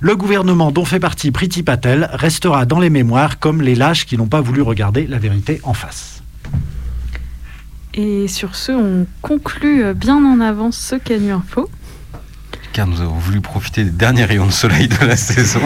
Le 0.00 0.14
gouvernement 0.16 0.70
dont 0.70 0.84
fait 0.84 1.00
partie 1.00 1.30
Priti 1.30 1.62
Patel 1.62 2.10
restera 2.12 2.66
dans 2.66 2.78
les 2.78 2.90
mémoires 2.90 3.38
comme 3.38 3.62
les 3.62 3.74
lâches 3.74 4.04
qui 4.04 4.18
n'ont 4.18 4.26
pas 4.26 4.42
voulu 4.42 4.60
regarder 4.60 5.06
la 5.06 5.18
vérité 5.18 5.60
en 5.62 5.72
face. 5.72 6.22
Et 7.94 8.28
sur 8.28 8.54
ce, 8.54 8.72
on 8.72 9.06
conclut 9.22 9.94
bien 9.94 10.16
en 10.16 10.40
avance 10.40 10.76
ce 10.76 10.96
Canu 10.96 11.32
Info. 11.32 11.70
Car 12.72 12.86
nous 12.86 13.00
avons 13.02 13.18
voulu 13.18 13.40
profiter 13.40 13.84
des 13.84 13.90
derniers 13.90 14.24
rayons 14.24 14.46
de 14.46 14.50
soleil 14.52 14.88
de 14.88 15.04
la 15.04 15.16
saison. 15.16 15.60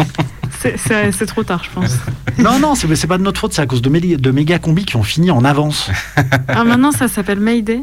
C'est- 0.61 1.26
trop 1.26 1.44
tard, 1.44 1.62
je 1.64 1.70
pense. 1.70 1.92
Non, 2.38 2.59
non, 2.59 2.74
c'est 2.74 3.07
pas 3.07 3.18
de 3.18 3.22
notre 3.22 3.40
faute, 3.40 3.52
c'est 3.52 3.62
à 3.62 3.66
cause 3.66 3.80
de, 3.82 3.88
méli- 3.90 4.16
de 4.16 4.30
méga 4.32 4.59
combis 4.59 4.84
qui 4.84 4.96
ont 4.96 5.02
fini 5.04 5.30
en 5.30 5.44
avance. 5.44 5.90
Ah, 6.48 6.64
maintenant, 6.64 6.90
ça 6.92 7.07
s'appelle 7.09 7.38
Mayday. 7.40 7.82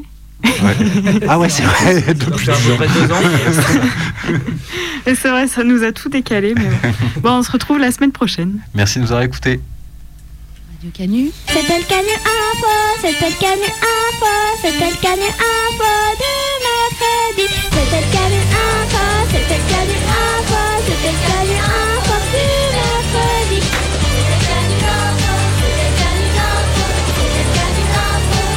Ah 1.29 1.39
ouais, 1.39 1.47
c'est 1.47 1.63
vrai, 1.63 2.01
depuis 2.13 2.47
deux 2.47 3.11
ans. 3.13 4.35
Et 5.05 5.15
c'est 5.15 5.29
vrai, 5.29 5.47
ça 5.47 5.63
nous 5.63 5.83
a 5.83 5.91
tout 5.93 6.09
décalé. 6.09 6.53
Mais 6.55 6.65
bon. 6.65 7.21
Bon, 7.21 7.31
on 7.37 7.43
se 7.43 7.51
retrouve 7.51 7.79
la 7.79 7.91
semaine 7.91 8.11
prochaine. 8.11 8.59
Merci 8.75 8.99
de 8.99 9.03
nous 9.03 9.11
avoir 9.11 9.23
écoutés. 9.23 9.61
Radio 10.83 10.91
Canu. 10.91 11.31
C'était 11.47 11.81
Canu 11.87 12.09
Info, 12.09 12.67
c'était 13.01 13.29
le 13.29 13.35
Canu 13.39 13.63
Info, 13.63 14.25
c'était 14.61 14.89
le 14.89 14.97
Canu 15.01 15.23
Info 15.23 15.91
du 16.19 16.33
mercredi. 16.65 17.55
C'était 17.71 18.01
le 18.01 18.11
Canu 18.11 18.39
Info, 18.51 19.03
c'était 19.31 19.61
Canu 19.69 19.95
Info, 19.95 20.59
c'était 20.85 21.15
Canu 21.25 21.57
Info. 21.57 21.82